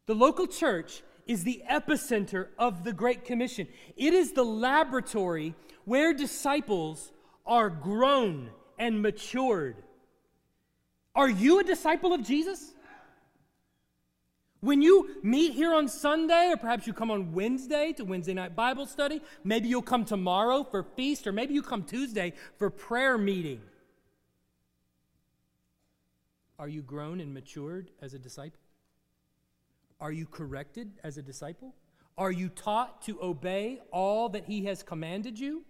[0.06, 3.66] The local church is the epicenter of the Great Commission.
[3.96, 7.12] It is the laboratory where disciples
[7.44, 9.82] are grown and matured.
[11.14, 12.74] Are you a disciple of Jesus?
[14.66, 18.56] When you meet here on Sunday, or perhaps you come on Wednesday to Wednesday night
[18.56, 23.16] Bible study, maybe you'll come tomorrow for feast, or maybe you come Tuesday for prayer
[23.16, 23.60] meeting.
[26.58, 28.58] Are you grown and matured as a disciple?
[30.00, 31.72] Are you corrected as a disciple?
[32.18, 35.62] Are you taught to obey all that he has commanded you?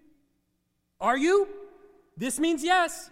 [1.02, 1.46] Are you?
[2.16, 3.10] This means yes.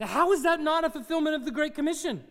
[0.00, 2.24] Now, how is that not a fulfillment of the Great Commission?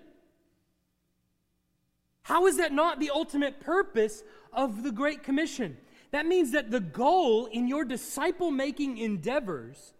[2.23, 5.77] How is that not the ultimate purpose of the Great Commission?
[6.11, 9.93] That means that the goal in your disciple making endeavors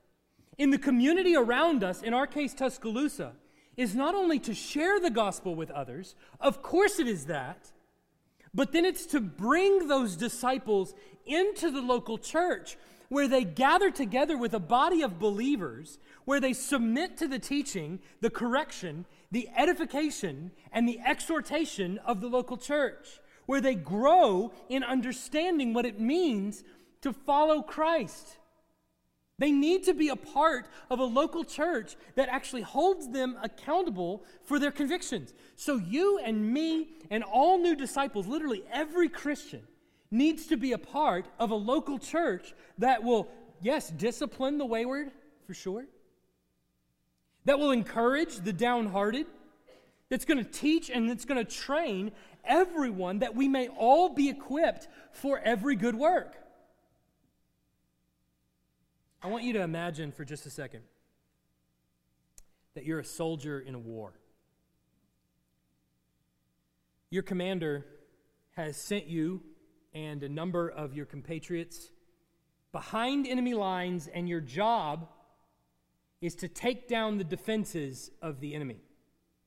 [0.57, 3.33] in the community around us, in our case, Tuscaloosa,
[3.75, 7.71] is not only to share the gospel with others, of course it is that,
[8.53, 10.93] but then it's to bring those disciples
[11.25, 12.77] into the local church
[13.09, 17.99] where they gather together with a body of believers, where they submit to the teaching,
[18.21, 24.83] the correction, the edification, and the exhortation of the local church, where they grow in
[24.83, 26.63] understanding what it means
[27.01, 28.37] to follow Christ
[29.39, 34.23] they need to be a part of a local church that actually holds them accountable
[34.43, 35.33] for their convictions.
[35.55, 39.61] So, you and me and all new disciples, literally every Christian,
[40.13, 43.27] needs to be a part of a local church that will,
[43.61, 45.11] yes, discipline the wayward,
[45.45, 45.85] for sure,
[47.45, 49.25] that will encourage the downhearted,
[50.09, 52.11] that's going to teach and that's going to train
[52.45, 56.35] everyone that we may all be equipped for every good work.
[59.21, 60.81] I want you to imagine for just a second
[62.75, 64.13] that you're a soldier in a war.
[67.09, 67.85] Your commander
[68.55, 69.41] has sent you
[69.93, 71.89] and a number of your compatriots
[72.71, 75.07] behind enemy lines, and your job
[76.21, 78.81] is to take down the defenses of the enemy.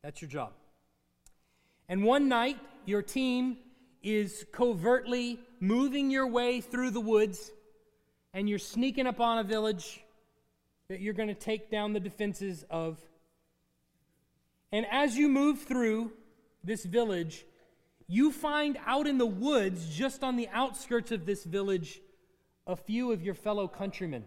[0.02, 0.52] That's your job.
[1.88, 3.58] And one night, your team
[4.02, 7.50] is covertly moving your way through the woods
[8.36, 10.04] and you're sneaking up on a village
[10.88, 13.00] that you're going to take down the defenses of.
[14.70, 16.12] And as you move through
[16.62, 17.46] this village,
[18.08, 22.00] you find out in the woods, just on the outskirts of this village,
[22.66, 24.24] a few of your fellow countrymen.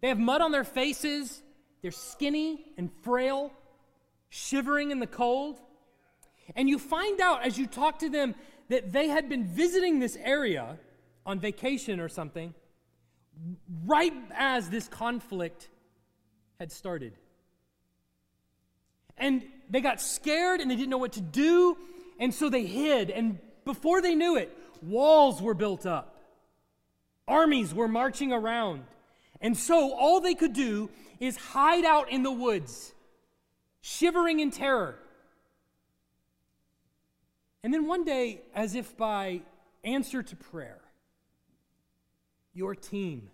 [0.00, 1.42] They have mud on their faces,
[1.82, 3.52] they're skinny and frail,
[4.28, 5.60] shivering in the cold.
[6.54, 8.34] And you find out as you talk to them
[8.68, 10.78] that they had been visiting this area
[11.24, 12.54] on vacation or something
[13.84, 15.68] right as this conflict
[16.58, 17.12] had started.
[19.18, 21.76] And they got scared and they didn't know what to do,
[22.18, 23.10] and so they hid.
[23.10, 26.16] And before they knew it, walls were built up.
[27.28, 28.84] Armies were marching around.
[29.40, 30.88] And so all they could do
[31.20, 32.94] is hide out in the woods,
[33.80, 34.96] shivering in terror.
[37.62, 39.42] And then one day, as if by
[39.82, 40.80] answer to prayer,
[42.54, 43.28] your team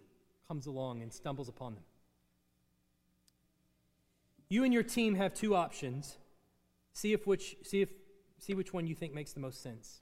[0.48, 1.84] comes along and stumbles upon them.
[4.48, 6.18] You and your team have two options.
[6.92, 7.88] See if which see if
[8.38, 10.00] see which one you think makes the most sense.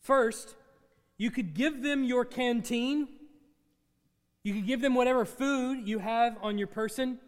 [0.00, 0.54] First,
[1.16, 3.08] you could give them your canteen.
[4.42, 7.18] You could give them whatever food you have on your person.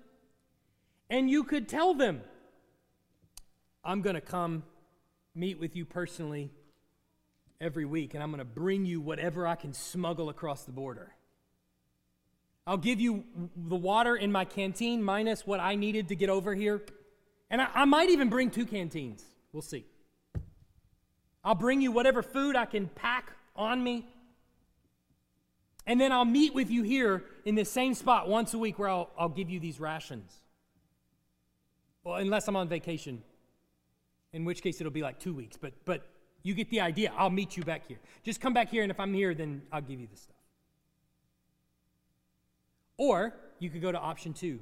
[1.10, 2.22] And you could tell them,
[3.84, 4.62] I'm going to come
[5.34, 6.50] meet with you personally
[7.60, 11.12] every week, and I'm going to bring you whatever I can smuggle across the border.
[12.66, 13.24] I'll give you
[13.56, 16.82] the water in my canteen minus what I needed to get over here.
[17.50, 19.24] And I, I, might even bring two canteens.
[19.52, 19.84] We'll see.
[21.42, 24.06] I'll bring you whatever food I can pack on me.
[25.86, 28.88] And then I'll meet with you here in this same spot once a week where
[28.88, 30.32] I'll, I'll give you these rations.
[32.04, 33.22] Well, unless I'm on vacation,
[34.32, 35.56] in which case it'll be like two weeks.
[35.56, 36.06] But, but
[36.42, 37.12] you get the idea.
[37.16, 37.98] I'll meet you back here.
[38.22, 40.36] Just come back here, and if I'm here, then I'll give you the stuff.
[42.96, 44.60] Or you could go to option two.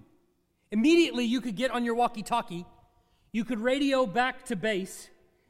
[0.70, 2.66] Immediately, you could get on your walkie talkie,
[3.33, 5.09] you could radio back to base,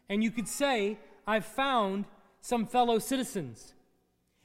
[0.09, 2.07] and you could say, I've found
[2.41, 3.75] some fellow citizens.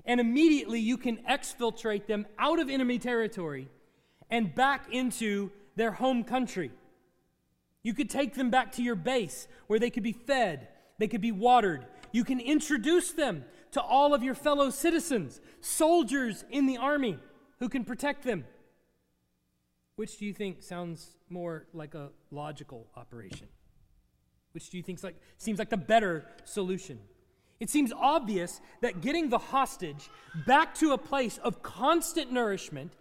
[0.05, 3.69] And immediately, you can exfiltrate them out of enemy territory
[4.29, 6.71] and back into their home country.
[7.83, 10.67] You could take them back to your base where they could be fed,
[10.99, 11.85] they could be watered.
[12.11, 17.17] You can introduce them to all of your fellow citizens, soldiers in the army
[17.59, 18.45] who can protect them.
[19.95, 23.47] Which do you think sounds more like a logical operation?
[24.53, 26.99] Which do you think like, seems like the better solution?
[27.59, 30.09] It seems obvious that getting the hostage
[30.45, 32.91] back to a place of constant nourishment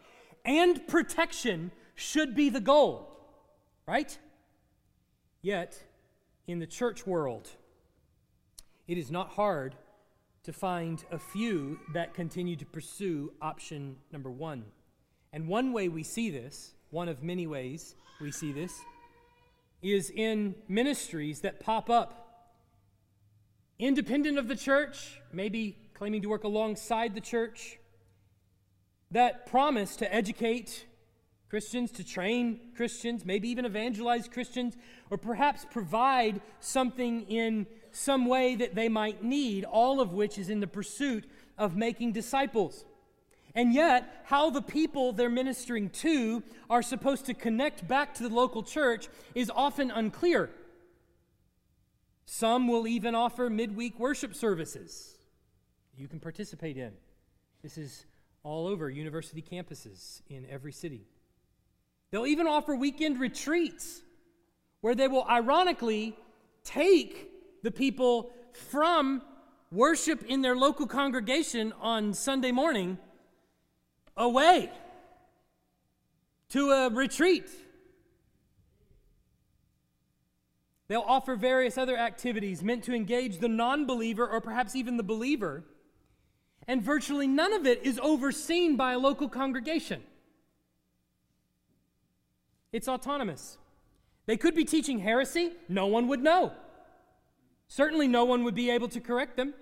[0.45, 3.09] and protection should be the goal,
[3.87, 4.17] right?
[5.41, 5.83] Yet,
[6.47, 7.49] in the church world,
[8.87, 9.75] it is not hard
[10.45, 14.65] to find a few that continue to pursue option number one.
[15.33, 18.79] And one way we see this, one of many ways we see this,
[19.81, 22.53] is in ministries that pop up
[23.79, 27.79] independent of the church, maybe claiming to work alongside the church,
[29.11, 30.87] that promise to educate
[31.49, 34.77] Christians, to train Christians, maybe even evangelize Christians,
[35.11, 40.51] or perhaps provide something in some way that they might need, all of which is
[40.51, 41.25] in the pursuit
[41.57, 42.85] of making disciples.
[43.55, 48.35] And yet, how the people they're ministering to are supposed to connect back to the
[48.35, 50.51] local church is often unclear.
[52.25, 55.19] Some will even offer midweek worship services
[55.97, 56.93] you can participate in.
[57.63, 58.07] This is
[58.43, 61.07] all over university campuses in every city.
[62.11, 64.03] They'll even offer weekend retreats
[64.81, 66.17] where they will ironically
[66.65, 67.31] take
[67.63, 68.31] the people
[68.71, 69.23] from
[69.71, 72.99] worship in their local congregation on Sunday morning
[74.17, 74.71] away
[76.51, 77.51] to a retreat.
[80.89, 85.03] They'll offer various other activities meant to engage the non believer or perhaps even the
[85.03, 85.65] believer,
[86.69, 90.03] and virtually none of it is overseen by a local congregation.
[92.73, 93.59] It's autonomous.
[94.27, 96.53] They could be teaching heresy, no one would know.
[97.69, 99.55] Certainly, no one would be able to correct them.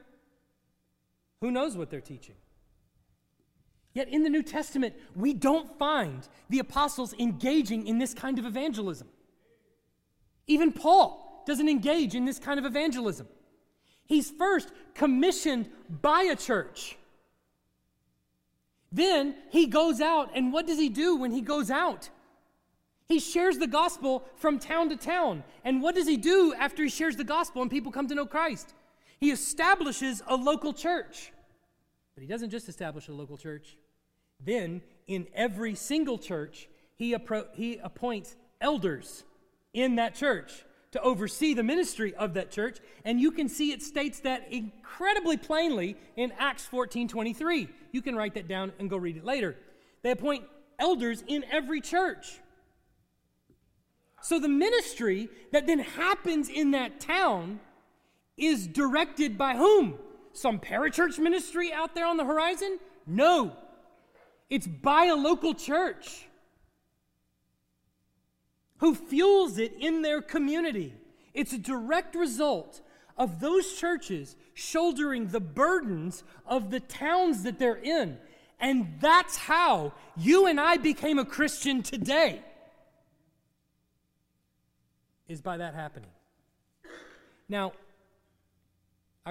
[1.40, 2.34] Who knows what they're teaching?
[3.93, 8.47] Yet in the New Testament, we don't find the apostles engaging in this kind of
[8.47, 9.09] evangelism.
[10.47, 13.26] Even Paul doesn't engage in this kind of evangelism.
[14.07, 16.97] He's first commissioned by a church.
[18.93, 22.11] Then he goes out, and what does he do when he goes out?
[23.09, 25.43] He shares the gospel from town to town.
[25.64, 28.26] And what does he do after he shares the gospel and people come to know
[28.26, 28.72] Christ?
[29.18, 31.32] He establishes a local church.
[32.21, 33.79] But he doesn't just establish a local church.
[34.45, 39.25] Then, in every single church, he, appro- he appoints elders
[39.73, 42.77] in that church to oversee the ministry of that church.
[43.07, 47.71] And you can see it states that incredibly plainly in Acts 14 23.
[47.91, 49.57] You can write that down and go read it later.
[50.03, 50.45] They appoint
[50.79, 52.39] elders in every church.
[54.21, 57.61] So the ministry that then happens in that town
[58.37, 59.95] is directed by whom?
[60.33, 62.78] Some parachurch ministry out there on the horizon?
[63.07, 63.53] No.
[64.49, 66.26] It's by a local church
[68.78, 70.95] who fuels it in their community.
[71.35, 72.81] It's a direct result
[73.16, 78.18] of those churches shouldering the burdens of the towns that they're in.
[78.59, 82.43] And that's how you and I became a Christian today,
[85.28, 86.11] is by that happening.
[87.49, 87.72] Now,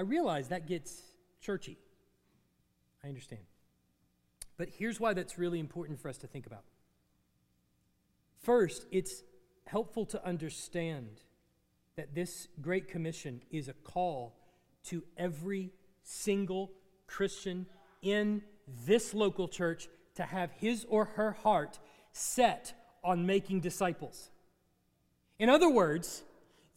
[0.00, 1.02] I realize that gets
[1.42, 1.76] churchy.
[3.04, 3.42] I understand.
[4.56, 6.64] But here's why that's really important for us to think about.
[8.38, 9.22] First, it's
[9.66, 11.20] helpful to understand
[11.96, 14.38] that this Great Commission is a call
[14.84, 15.70] to every
[16.02, 16.72] single
[17.06, 17.66] Christian
[18.00, 18.40] in
[18.86, 21.78] this local church to have his or her heart
[22.12, 22.72] set
[23.04, 24.30] on making disciples.
[25.38, 26.22] In other words,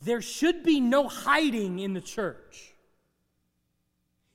[0.01, 2.72] there should be no hiding in the church.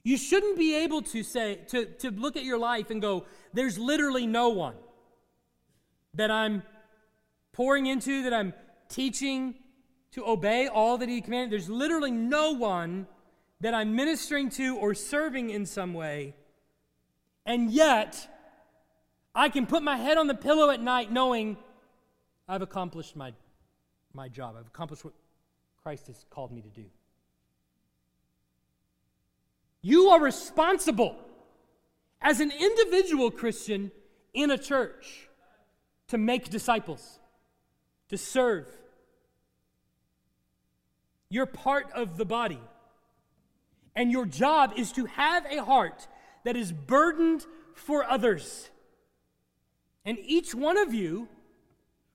[0.09, 3.79] You shouldn't be able to say, to, to look at your life and go, there's
[3.79, 4.77] literally no one
[6.15, 6.63] that I'm
[7.53, 8.55] pouring into, that I'm
[8.89, 9.57] teaching
[10.13, 11.53] to obey all that He commanded.
[11.53, 13.07] There's literally no one
[13.61, 16.35] that I'm ministering to or serving in some way.
[17.45, 18.35] And yet,
[19.35, 21.59] I can put my head on the pillow at night knowing
[22.49, 23.35] I've accomplished my,
[24.15, 24.57] my job.
[24.59, 25.13] I've accomplished what
[25.83, 26.87] Christ has called me to do.
[29.83, 31.17] You are responsible
[32.21, 33.93] as an individual Christian
[34.35, 35.29] in a church
[36.09, 37.21] to make disciples,
[38.09, 38.67] to serve.
[41.31, 42.61] You're part of the body.
[43.95, 46.07] And your job is to have a heart
[46.45, 48.71] that is burdened for others.
[50.05, 51.29] And each one of you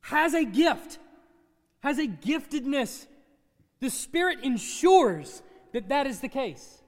[0.01, 0.97] has a gift,
[1.81, 3.05] has a giftedness.
[3.79, 5.43] The Spirit ensures
[5.73, 6.82] that that is the case.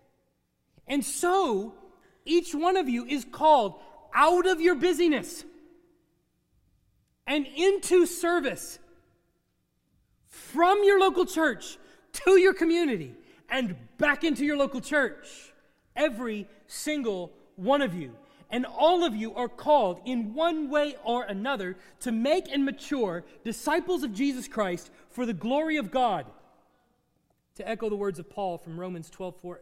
[0.88, 1.74] And so,
[2.26, 3.80] each one of you is called
[4.14, 5.44] out of your busyness
[7.28, 8.80] and into service
[10.28, 11.78] from your local church
[12.14, 13.16] to your community
[13.50, 15.54] and back into your local church.
[15.96, 18.16] Every single one of you.
[18.52, 23.26] And all of you are called in one way or another to make and mature
[23.44, 26.26] disciples of Jesus Christ for the glory of God.
[27.56, 29.62] To echo the words of Paul from Romans 12, 4,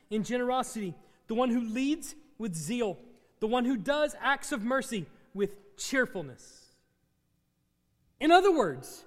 [0.11, 0.93] in generosity,
[1.27, 2.99] the one who leads with zeal,
[3.39, 6.65] the one who does acts of mercy with cheerfulness.
[8.19, 9.03] In other words,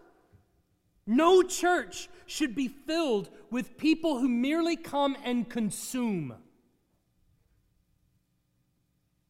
[1.07, 6.35] no church should be filled with people who merely come and consume.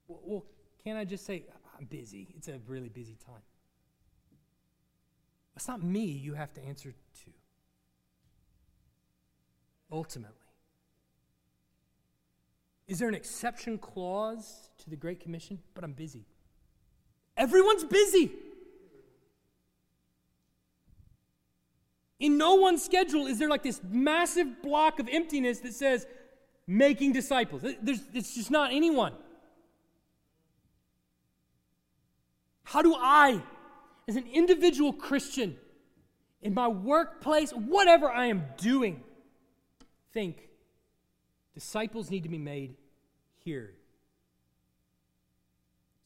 [0.06, 0.44] Well,
[0.84, 1.42] can I just say,
[1.76, 2.28] I'm busy?
[2.36, 3.42] It's a really busy time.
[5.56, 7.30] It's not me you have to answer to.
[9.90, 10.43] Ultimately.
[12.94, 15.58] Is there an exception clause to the Great Commission?
[15.74, 16.26] But I'm busy.
[17.36, 18.30] Everyone's busy.
[22.20, 26.06] In no one's schedule is there like this massive block of emptiness that says
[26.68, 27.62] making disciples.
[27.82, 29.14] There's, it's just not anyone.
[32.62, 33.42] How do I,
[34.06, 35.56] as an individual Christian,
[36.42, 39.02] in my workplace, whatever I am doing,
[40.12, 40.48] think
[41.54, 42.74] Disciples need to be made
[43.44, 43.74] here.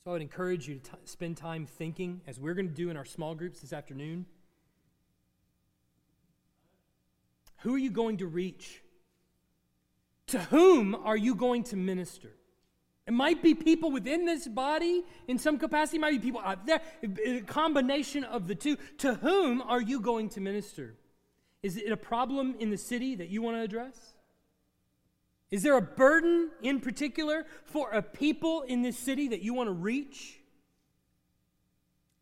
[0.03, 2.91] So I would encourage you to t- spend time thinking, as we're going to do
[2.91, 4.27] in our small groups this afternoon.
[7.59, 8.83] Who are you going to reach?
[10.29, 12.31] To whom are you going to minister?
[13.07, 16.67] It might be people within this body in some capacity, it might be people out
[16.67, 16.83] there,
[17.25, 18.77] a combination of the two.
[18.99, 20.97] To whom are you going to minister?
[21.63, 24.15] Is it a problem in the city that you want to address?
[25.51, 29.69] Is there a burden in particular for a people in this city that you want
[29.69, 30.41] to reach?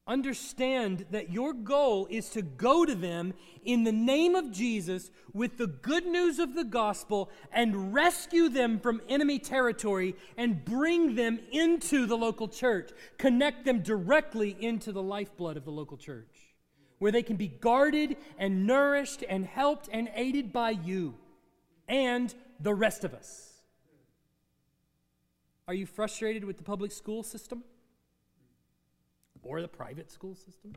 [0.09, 5.59] Understand that your goal is to go to them in the name of Jesus with
[5.59, 11.41] the good news of the gospel and rescue them from enemy territory and bring them
[11.51, 12.93] into the local church.
[13.18, 16.55] Connect them directly into the lifeblood of the local church,
[17.01, 21.16] where they can be guarded and nourished and helped and aided by you
[21.89, 23.53] and the rest of us.
[25.68, 27.64] Are you frustrated with the public school system
[29.43, 30.74] or the private school system?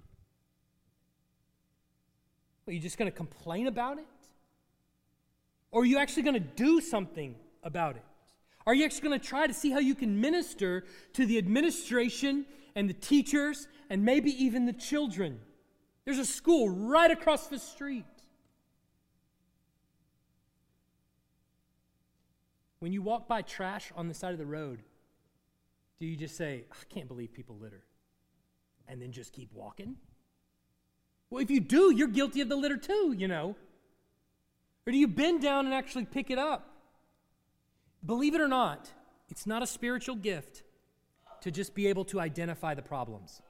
[2.67, 4.05] Are you just going to complain about it?
[5.71, 8.03] Or are you actually going to do something about it?
[8.65, 10.83] Are you actually going to try to see how you can minister
[11.13, 12.45] to the administration
[12.75, 15.39] and the teachers and maybe even the children?
[16.05, 18.05] There's a school right across the street.
[22.79, 24.81] When you walk by trash on the side of the road,
[25.99, 27.83] do you just say, I can't believe people litter,
[28.87, 29.97] and then just keep walking?
[31.29, 33.55] Well, if you do, you're guilty of the litter too, you know.
[34.87, 36.67] Or do you bend down and actually pick it up?
[38.05, 38.91] Believe it or not,
[39.29, 40.63] it's not a spiritual gift
[41.41, 43.41] to just be able to identify the problems.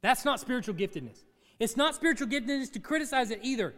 [0.00, 1.22] That's not spiritual giftedness.
[1.58, 3.74] It's not spiritual giftedness to criticize it either.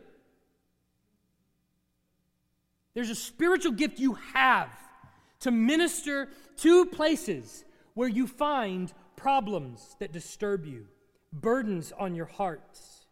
[2.95, 4.71] There's a spiritual gift you have
[5.41, 6.29] to minister
[6.59, 7.65] to places
[7.95, 10.87] where you find problems that disturb you,
[11.33, 13.07] burdens on your hearts.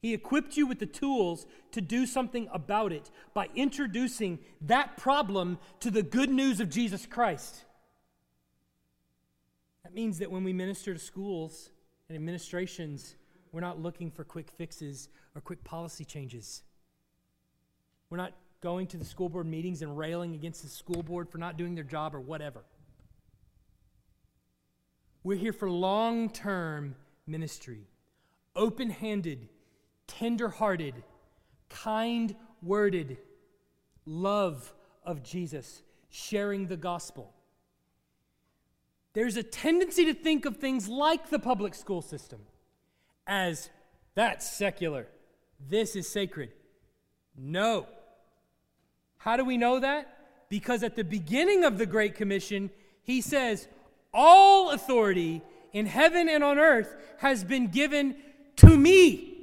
[0.00, 5.58] He equipped you with the tools to do something about it by introducing that problem
[5.80, 7.64] to the good news of Jesus Christ.
[9.82, 11.70] That means that when we minister to schools
[12.08, 13.16] and administrations,
[13.50, 16.62] we're not looking for quick fixes or quick policy changes.
[18.08, 21.38] We're not going to the school board meetings and railing against the school board for
[21.38, 22.64] not doing their job or whatever.
[25.22, 26.94] We're here for long term
[27.26, 27.82] ministry,
[28.56, 29.48] open handed,
[30.06, 30.94] tender hearted,
[31.68, 33.18] kind worded
[34.06, 34.72] love
[35.04, 37.32] of Jesus, sharing the gospel.
[39.12, 42.40] There's a tendency to think of things like the public school system
[43.26, 43.68] as
[44.14, 45.06] that's secular,
[45.68, 46.50] this is sacred.
[47.36, 47.86] No.
[49.18, 50.16] How do we know that?
[50.48, 52.70] Because at the beginning of the Great Commission,
[53.02, 53.68] he says,
[54.14, 55.42] All authority
[55.72, 58.16] in heaven and on earth has been given
[58.56, 59.34] to me.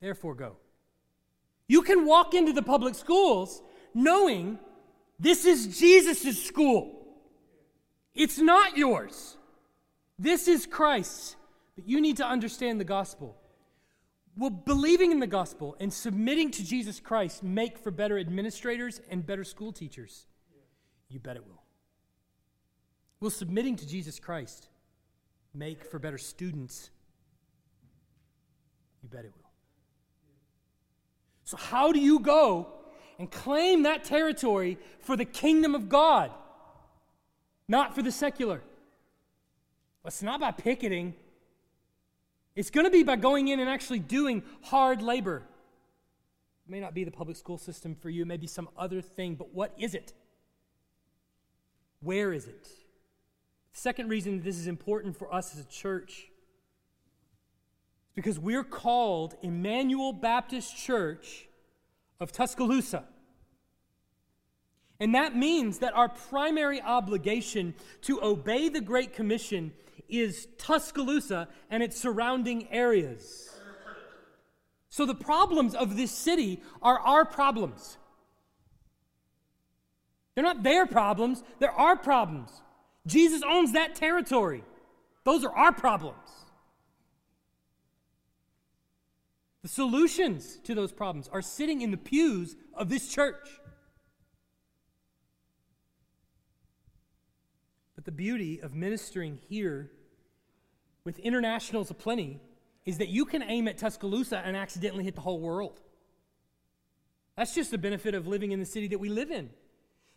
[0.00, 0.56] Therefore, go.
[1.66, 3.62] You can walk into the public schools
[3.94, 4.58] knowing
[5.18, 7.06] this is Jesus' school.
[8.14, 9.36] It's not yours.
[10.18, 11.36] This is Christ's.
[11.74, 13.36] But you need to understand the gospel.
[14.36, 19.24] Will believing in the gospel and submitting to Jesus Christ make for better administrators and
[19.24, 20.26] better school teachers?
[21.08, 21.62] You bet it will.
[23.20, 24.68] Will submitting to Jesus Christ
[25.54, 26.90] make for better students?
[29.02, 29.50] You bet it will.
[31.44, 32.68] So, how do you go
[33.18, 36.32] and claim that territory for the kingdom of God,
[37.68, 38.62] not for the secular?
[40.02, 41.14] Well, it's not by picketing.
[42.56, 45.42] It's going to be by going in and actually doing hard labor.
[46.66, 49.00] It may not be the public school system for you, it may be some other
[49.00, 50.14] thing, but what is it?
[52.00, 52.64] Where is it?
[53.72, 56.28] The second reason this is important for us as a church
[58.06, 61.48] is because we're called Emmanuel Baptist Church
[62.20, 63.04] of Tuscaloosa.
[65.00, 69.72] And that means that our primary obligation to obey the Great Commission
[70.08, 73.50] is Tuscaloosa and its surrounding areas.
[74.88, 77.98] So the problems of this city are our problems.
[80.34, 82.50] They're not their problems, they're our problems.
[83.06, 84.64] Jesus owns that territory.
[85.24, 86.18] Those are our problems.
[89.62, 93.48] The solutions to those problems are sitting in the pews of this church.
[98.04, 99.90] But the beauty of ministering here
[101.04, 102.38] with internationals aplenty
[102.84, 105.80] is that you can aim at Tuscaloosa and accidentally hit the whole world.
[107.34, 109.48] That's just the benefit of living in the city that we live in.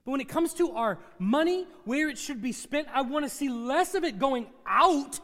[0.03, 3.29] But when it comes to our money, where it should be spent, I want to
[3.29, 5.21] see less of it going out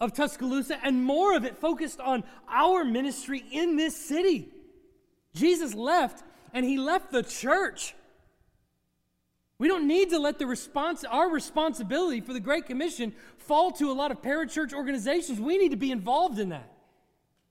[0.00, 4.48] of Tuscaloosa and more of it focused on our ministry in this city.
[5.34, 7.94] Jesus left and he left the church
[9.62, 13.92] we don't need to let the response, our responsibility for the Great Commission fall to
[13.92, 15.38] a lot of parachurch organizations.
[15.38, 16.68] We need to be involved in that.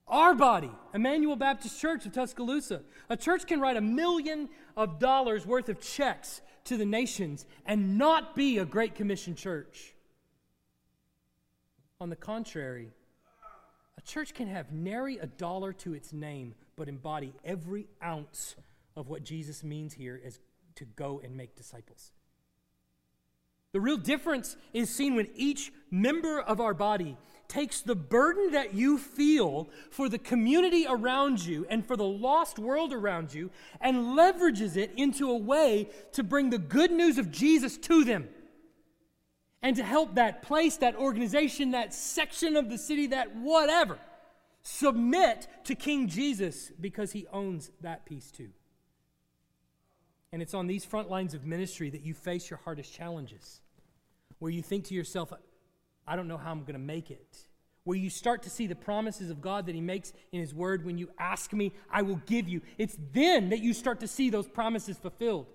[0.10, 5.46] Our body, Emmanuel Baptist Church of Tuscaloosa, a church can write a million of dollars
[5.46, 9.94] worth of checks to the nations and not be a Great Commission church.
[12.02, 12.90] On the contrary,
[13.98, 18.58] a church can have nary a dollar to its name, but embody every ounce
[18.98, 20.42] of what Jesus means here as
[20.76, 22.12] to go and make disciples.
[23.74, 27.18] The real difference is seen when each member of our body
[27.48, 32.60] takes the burden that you feel for the community around you and for the lost
[32.60, 33.50] world around you
[33.80, 38.28] and leverages it into a way to bring the good news of Jesus to them
[39.62, 44.00] and to help that place, that organization, that section of the city, that whatever
[44.64, 48.50] Submit to King Jesus because he owns that piece too.
[50.34, 53.62] And it's on these front lines of ministry that you face your hardest challenges,
[54.40, 55.34] where you think to yourself,
[56.08, 57.38] I don't know how I'm going to make it.
[57.84, 60.86] Where you start to see the promises of God that He makes in His Word
[60.86, 62.62] when you ask me, I will give you.
[62.78, 65.48] It's then that you start to see those promises fulfilled.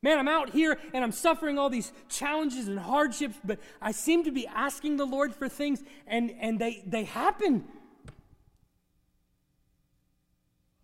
[0.00, 4.24] Man, I'm out here and I'm suffering all these challenges and hardships, but I seem
[4.24, 7.64] to be asking the Lord for things and, and they, they happen.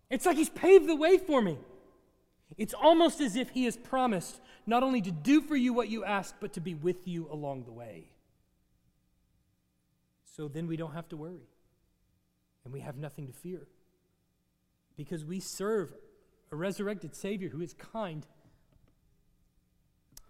[0.09, 1.57] It's like He's paved the way for me.
[2.57, 6.03] It's almost as if He has promised not only to do for you what you
[6.03, 8.09] ask, but to be with you along the way.
[10.23, 11.47] So then we don't have to worry
[12.63, 13.67] and we have nothing to fear
[14.97, 15.93] because we serve
[16.51, 18.25] a resurrected Savior who is kind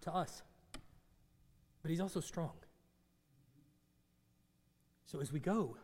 [0.02, 0.42] to us,
[1.82, 2.52] but He's also strong.
[5.04, 5.76] So as we go,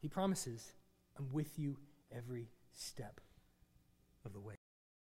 [0.00, 0.72] He promises,
[1.18, 1.76] I'm with you
[2.14, 3.20] every step
[4.24, 4.54] of the way.